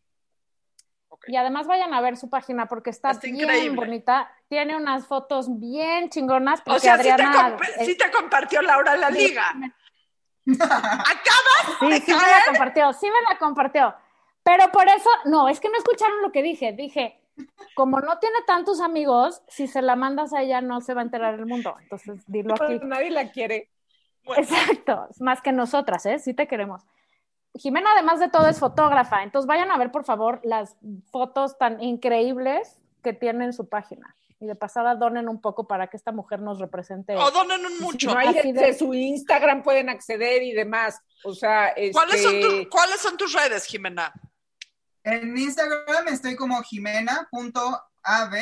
Y 1.28 1.38
además 1.38 1.68
vayan 1.68 1.94
a 1.94 2.02
ver 2.02 2.18
su 2.18 2.30
página 2.30 2.66
porque 2.66 2.90
está, 2.90 3.12
Está 3.12 3.28
bien 3.28 3.40
increíble. 3.40 3.78
bonita, 3.78 4.30
tiene 4.50 4.76
unas 4.76 5.08
fotos 5.08 5.58
bien 5.58 6.10
chingonas. 6.10 6.60
O 6.62 6.64
Porque 6.66 6.82
sea, 6.82 6.98
sí 6.98 7.04
te, 7.04 7.12
Adriana, 7.12 7.58
sí 7.86 7.98
te 7.98 8.12
compartió 8.12 8.62
Laura 8.62 8.98
la 8.98 9.10
liga. 9.10 9.54
Acabas 10.60 11.80
Sí, 11.80 11.88
de 11.90 12.02
sí 12.02 12.12
me 12.12 12.18
la 12.18 12.44
compartió, 12.46 12.92
sí 12.94 13.08
me 13.10 13.22
la 13.32 13.38
compartió. 13.40 13.96
Pero 14.44 14.70
por 14.74 14.86
eso, 14.90 15.10
no, 15.26 15.48
es 15.48 15.62
que 15.62 15.70
no 15.70 15.78
escucharon 15.78 16.22
lo 16.22 16.34
que 16.34 16.44
dije. 16.44 16.74
Dije, 16.74 17.23
como 17.76 18.00
no 18.00 18.20
tiene 18.20 18.38
tantos 18.46 18.82
amigos, 18.82 19.42
si 19.48 19.68
se 19.68 19.82
la 19.82 19.96
mandas 19.96 20.34
a 20.34 20.42
ella 20.42 20.62
no 20.62 20.82
se 20.82 20.94
va 20.94 21.02
a 21.02 21.06
enterar 21.06 21.34
el 21.36 21.46
mundo. 21.46 21.76
Entonces, 21.82 22.24
dilo 22.28 22.54
aquí. 22.56 22.80
Nadie 22.84 23.10
la 23.10 23.32
quiere. 23.32 23.70
Bueno, 24.26 24.44
Exacto, 24.44 25.08
más 25.20 25.42
que 25.42 25.52
nosotras, 25.52 26.06
¿eh? 26.06 26.20
Sí 26.20 26.34
te 26.34 26.48
queremos. 26.48 26.84
Jimena, 27.56 27.90
además 27.94 28.20
de 28.20 28.30
todo, 28.30 28.48
es 28.48 28.60
fotógrafa. 28.60 29.22
Entonces, 29.24 29.48
vayan 29.48 29.70
a 29.72 29.78
ver, 29.78 29.92
por 29.92 30.06
favor, 30.06 30.40
las 30.44 30.76
fotos 31.12 31.58
tan 31.58 31.82
increíbles 31.84 32.80
que 33.04 33.14
tiene 33.14 33.46
en 33.46 33.54
su 33.54 33.68
página. 33.70 34.16
Y 34.40 34.46
de 34.46 34.56
pasada, 34.56 34.96
donen 34.96 35.30
un 35.30 35.40
poco 35.40 35.68
para 35.68 35.88
que 35.88 35.96
esta 35.98 36.12
mujer 36.12 36.40
nos 36.42 36.60
represente. 36.60 37.16
o 37.16 37.32
donen 37.32 37.66
un 37.66 37.72
Si 37.74 37.82
mucho. 37.84 38.12
no 38.14 38.18
hay 38.20 38.28
Así 38.38 38.52
de- 38.52 38.62
de 38.68 38.74
su 38.74 38.94
Instagram 38.94 39.62
pueden 39.64 39.90
acceder 39.90 40.42
y 40.44 40.52
demás. 40.54 41.00
O 41.24 41.34
sea, 41.34 41.70
este, 41.70 41.92
¿Cuáles, 41.94 42.24
son 42.24 42.40
tu- 42.42 42.70
¿Cuáles 42.70 43.00
son 43.02 43.18
tus 43.18 43.34
redes, 43.34 43.66
Jimena? 43.66 44.12
En 45.04 45.38
Instagram 45.38 46.08
estoy 46.08 46.36
como 46.36 46.62
jimena.av 46.62 48.34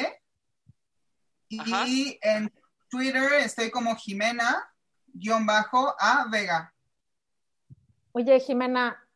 Ajá. 1.60 1.88
y 1.88 2.20
en 2.22 2.54
Twitter 2.90 3.34
estoy 3.34 3.72
como 3.72 3.96
Jimena-A 3.96 4.68
Vega. 6.30 6.74
Oye, 8.12 8.40
Jimena, 8.40 9.08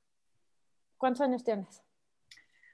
¿cuántos 0.97 1.21
años 1.21 1.43
tienes? 1.43 1.83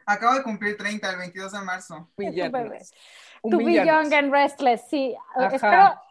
Acabo 0.05 0.35
de 0.35 0.43
cumplir 0.43 0.77
30 0.77 1.09
el 1.09 1.17
22 1.17 1.51
de 1.51 1.61
marzo. 1.61 2.09
To 2.15 3.57
be 3.57 3.73
young 3.73 4.13
and 4.13 4.31
restless, 4.31 4.87
sí. 4.89 5.15
Ajá. 5.35 5.55
Espero, 5.55 6.01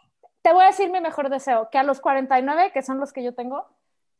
te 0.41 0.51
voy 0.53 0.63
a 0.63 0.67
decir 0.67 0.91
mi 0.91 0.99
mejor 0.99 1.29
deseo, 1.29 1.69
que 1.71 1.77
a 1.77 1.83
los 1.83 2.01
49, 2.01 2.71
que 2.73 2.81
son 2.81 2.99
los 2.99 3.13
que 3.13 3.23
yo 3.23 3.33
tengo, 3.33 3.67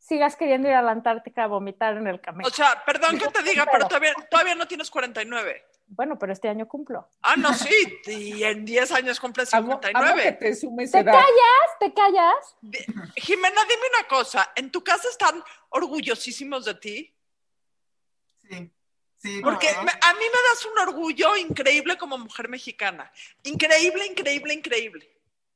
sigas 0.02 0.36
queriendo 0.36 0.68
ir 0.68 0.74
a 0.74 0.82
la 0.82 0.92
Antártica 0.92 1.44
a 1.44 1.48
vomitar 1.48 1.96
en 1.96 2.08
el 2.08 2.20
camino. 2.20 2.48
O 2.48 2.52
sea, 2.52 2.84
perdón 2.86 3.18
que 3.20 3.28
te 3.28 3.44
diga, 3.44 3.66
pero 3.72 3.88
todavía, 3.88 4.14
todavía 4.30 4.56
no 4.56 4.68
tienes 4.68 4.90
49. 4.90 5.64
bueno, 5.88 6.18
pero 6.18 6.34
este 6.34 6.50
año 6.50 6.68
cumplo. 6.68 7.08
Ah, 7.22 7.36
no, 7.38 7.54
sí. 7.54 7.70
Y 8.08 8.44
en 8.44 8.66
10 8.66 8.92
años 8.94 9.20
cumples 9.20 9.54
Amo, 9.54 9.74
amo 9.74 9.80
que 9.82 9.88
59. 9.90 10.32
te 10.40 10.56
sumes 10.56 10.92
¿Te 10.92 11.00
edad. 11.00 11.14
callas? 11.14 11.70
¿Te 11.80 11.94
callas? 11.94 12.56
Jimena, 13.16 13.62
dime 13.66 13.84
una 13.98 14.08
cosa. 14.08 14.52
¿En 14.56 14.72
tu 14.72 14.84
casa 14.84 15.08
están 15.08 15.44
orgullosísimos 15.70 16.66
de 16.66 16.74
ti? 16.76 17.16
Sí, 18.50 18.72
sí. 19.18 19.40
Porque 19.44 19.72
¿no? 19.74 19.84
me- 19.84 19.92
a 19.92 20.14
mí 20.14 20.20
me 20.26 20.50
das 20.50 20.66
un 20.66 20.80
orgullo 20.80 21.36
increíble 21.38 21.98
como 21.98 22.18
mujer 22.18 22.50
mexicana. 22.50 23.12
Increíble, 23.44 24.06
increíble, 24.08 24.54
increíble. 24.54 25.12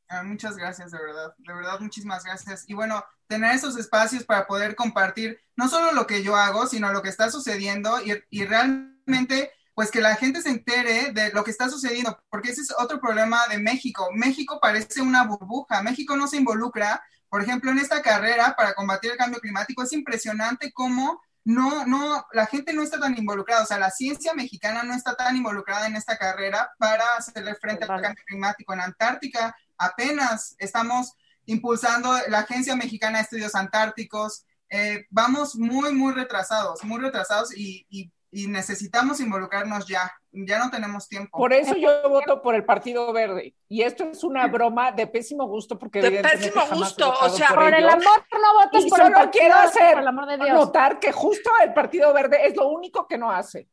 Ah, 0.07 0.23
muchas 0.23 0.55
gracias, 0.55 0.91
de 0.91 0.99
verdad. 0.99 1.33
De 1.37 1.53
verdad, 1.53 1.79
muchísimas 1.79 2.23
gracias. 2.23 2.63
Y 2.67 2.73
bueno, 2.73 3.03
tener 3.27 3.55
esos 3.55 3.75
espacios 3.77 4.23
para 4.23 4.45
poder 4.45 4.75
compartir 4.75 5.39
no 5.55 5.67
solo 5.67 5.91
lo 5.93 6.05
que 6.05 6.21
yo 6.21 6.35
hago, 6.35 6.67
sino 6.67 6.91
lo 6.91 7.01
que 7.01 7.09
está 7.09 7.31
sucediendo 7.31 7.99
y, 8.01 8.13
y 8.29 8.45
realmente, 8.45 9.51
pues 9.73 9.89
que 9.89 10.01
la 10.01 10.15
gente 10.15 10.41
se 10.41 10.49
entere 10.49 11.11
de 11.11 11.31
lo 11.31 11.43
que 11.43 11.51
está 11.51 11.69
sucediendo, 11.69 12.17
porque 12.29 12.51
ese 12.51 12.61
es 12.61 12.73
otro 12.77 12.99
problema 12.99 13.47
de 13.47 13.57
México. 13.57 14.09
México 14.13 14.59
parece 14.61 15.01
una 15.01 15.23
burbuja. 15.23 15.81
México 15.81 16.15
no 16.15 16.27
se 16.27 16.37
involucra, 16.37 17.03
por 17.27 17.41
ejemplo, 17.41 17.71
en 17.71 17.79
esta 17.79 18.01
carrera 18.01 18.55
para 18.55 18.73
combatir 18.75 19.11
el 19.11 19.17
cambio 19.17 19.39
climático. 19.39 19.81
Es 19.83 19.93
impresionante 19.93 20.71
cómo 20.71 21.21
no, 21.45 21.85
no, 21.85 22.25
la 22.33 22.45
gente 22.47 22.73
no 22.73 22.81
está 22.83 22.99
tan 22.99 23.17
involucrada, 23.17 23.63
o 23.63 23.65
sea, 23.65 23.77
la 23.79 23.91
ciencia 23.91 24.33
mexicana 24.33 24.83
no 24.83 24.93
está 24.93 25.15
tan 25.15 25.35
involucrada 25.37 25.87
en 25.87 25.95
esta 25.95 26.17
carrera 26.17 26.71
para 26.77 27.15
hacerle 27.17 27.55
frente 27.55 27.85
al 27.85 28.01
cambio 28.01 28.23
climático. 28.27 28.73
En 28.73 28.81
Antártica 28.81 29.55
apenas 29.77 30.55
estamos 30.57 31.13
impulsando 31.45 32.11
la 32.27 32.39
Agencia 32.39 32.75
Mexicana 32.75 33.19
de 33.19 33.23
Estudios 33.25 33.55
Antárticos. 33.55 34.45
Eh, 34.69 35.05
vamos 35.11 35.55
muy, 35.55 35.93
muy 35.93 36.13
retrasados, 36.13 36.83
muy 36.83 36.99
retrasados 36.99 37.55
y, 37.55 37.85
y- 37.89 38.11
y 38.31 38.47
necesitamos 38.47 39.19
involucrarnos 39.21 39.87
ya. 39.87 40.11
Ya 40.35 40.59
no 40.59 40.69
tenemos 40.69 41.07
tiempo. 41.07 41.37
Por 41.37 41.53
eso 41.53 41.75
yo 41.75 42.09
voto 42.09 42.41
por 42.41 42.55
el 42.55 42.65
Partido 42.65 43.11
Verde. 43.13 43.55
Y 43.69 43.83
esto 43.83 44.03
es 44.05 44.23
una 44.23 44.47
broma 44.47 44.91
de 44.91 45.07
pésimo 45.07 45.47
gusto 45.47 45.79
porque 45.79 46.01
De 46.01 46.21
pésimo 46.21 46.61
gusto, 46.73 47.13
o 47.21 47.29
sea, 47.29 47.49
Por 47.49 47.73
el 47.73 47.87
amor, 47.87 48.03
no 48.33 48.63
votes 48.63 48.85
Y 48.85 48.89
por 48.89 48.99
el 48.99 49.05
solo 49.05 49.17
partido, 49.17 49.41
quiero 49.41 49.55
hacer 49.55 49.93
por 49.93 50.01
el 50.01 50.07
amor 50.07 50.25
de 50.27 50.37
Dios. 50.37 50.49
notar 50.49 50.99
que 50.99 51.11
justo 51.11 51.49
el 51.63 51.73
Partido 51.73 52.13
Verde 52.13 52.45
es 52.45 52.55
lo 52.55 52.67
único 52.67 53.07
que 53.07 53.17
no 53.17 53.31
hace. 53.31 53.69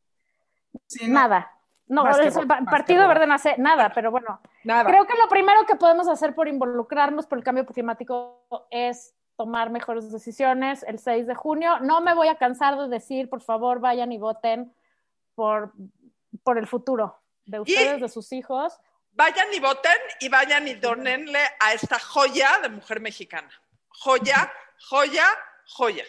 Sí, 0.87 1.07
no, 1.07 1.13
Nada. 1.13 1.51
No, 1.87 2.07
el 2.07 2.47
Partido. 2.65 3.07
Verde 3.07 3.27
no 3.27 3.33
hace 3.33 3.55
nada, 3.57 3.91
pero 3.93 4.09
bueno. 4.09 4.39
Nada. 4.63 4.89
Creo 4.89 5.05
que 5.05 5.17
lo 5.17 5.27
primero 5.27 5.65
que 5.65 5.75
podemos 5.75 6.07
hacer 6.07 6.33
por 6.33 6.47
involucrarnos 6.47 7.27
por 7.27 7.37
el 7.37 7.43
cambio 7.43 7.65
climático 7.65 8.45
es 8.71 9.13
tomar 9.35 9.69
mejores 9.69 10.11
decisiones 10.11 10.83
el 10.83 10.99
6 10.99 11.27
de 11.27 11.35
junio. 11.35 11.79
No 11.81 12.01
me 12.01 12.13
voy 12.13 12.29
a 12.29 12.35
cansar 12.35 12.77
de 12.77 12.87
decir, 12.87 13.29
por 13.29 13.41
favor, 13.41 13.79
vayan 13.79 14.11
y 14.11 14.17
voten 14.17 14.73
por, 15.35 15.73
por 16.43 16.57
el 16.57 16.67
futuro 16.67 17.21
de 17.45 17.59
ustedes, 17.59 18.01
de 18.01 18.09
sus 18.09 18.31
hijos. 18.31 18.73
Vayan 19.11 19.47
y 19.53 19.59
voten 19.59 19.97
y 20.19 20.29
vayan 20.29 20.67
y 20.67 20.73
donenle 20.73 21.39
a 21.59 21.73
esta 21.73 21.99
joya 21.99 22.59
de 22.61 22.69
mujer 22.69 22.99
mexicana. 22.99 23.51
Joya, 23.89 24.51
joya, 24.89 25.25
joya. 25.65 26.05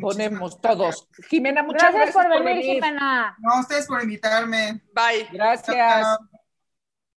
Ponemos 0.00 0.60
todos. 0.60 1.08
Jimena, 1.28 1.62
muchas 1.62 1.92
Gracias, 1.92 2.14
gracias, 2.14 2.34
por 2.34 2.44
venir, 2.44 2.64
Jimena. 2.64 3.36
No, 3.38 3.52
a 3.52 3.60
ustedes 3.60 3.86
por 3.86 4.02
invitarme. 4.02 4.82
Bye. 4.92 5.28
Gracias. 5.30 5.76
Chao. 5.76 6.18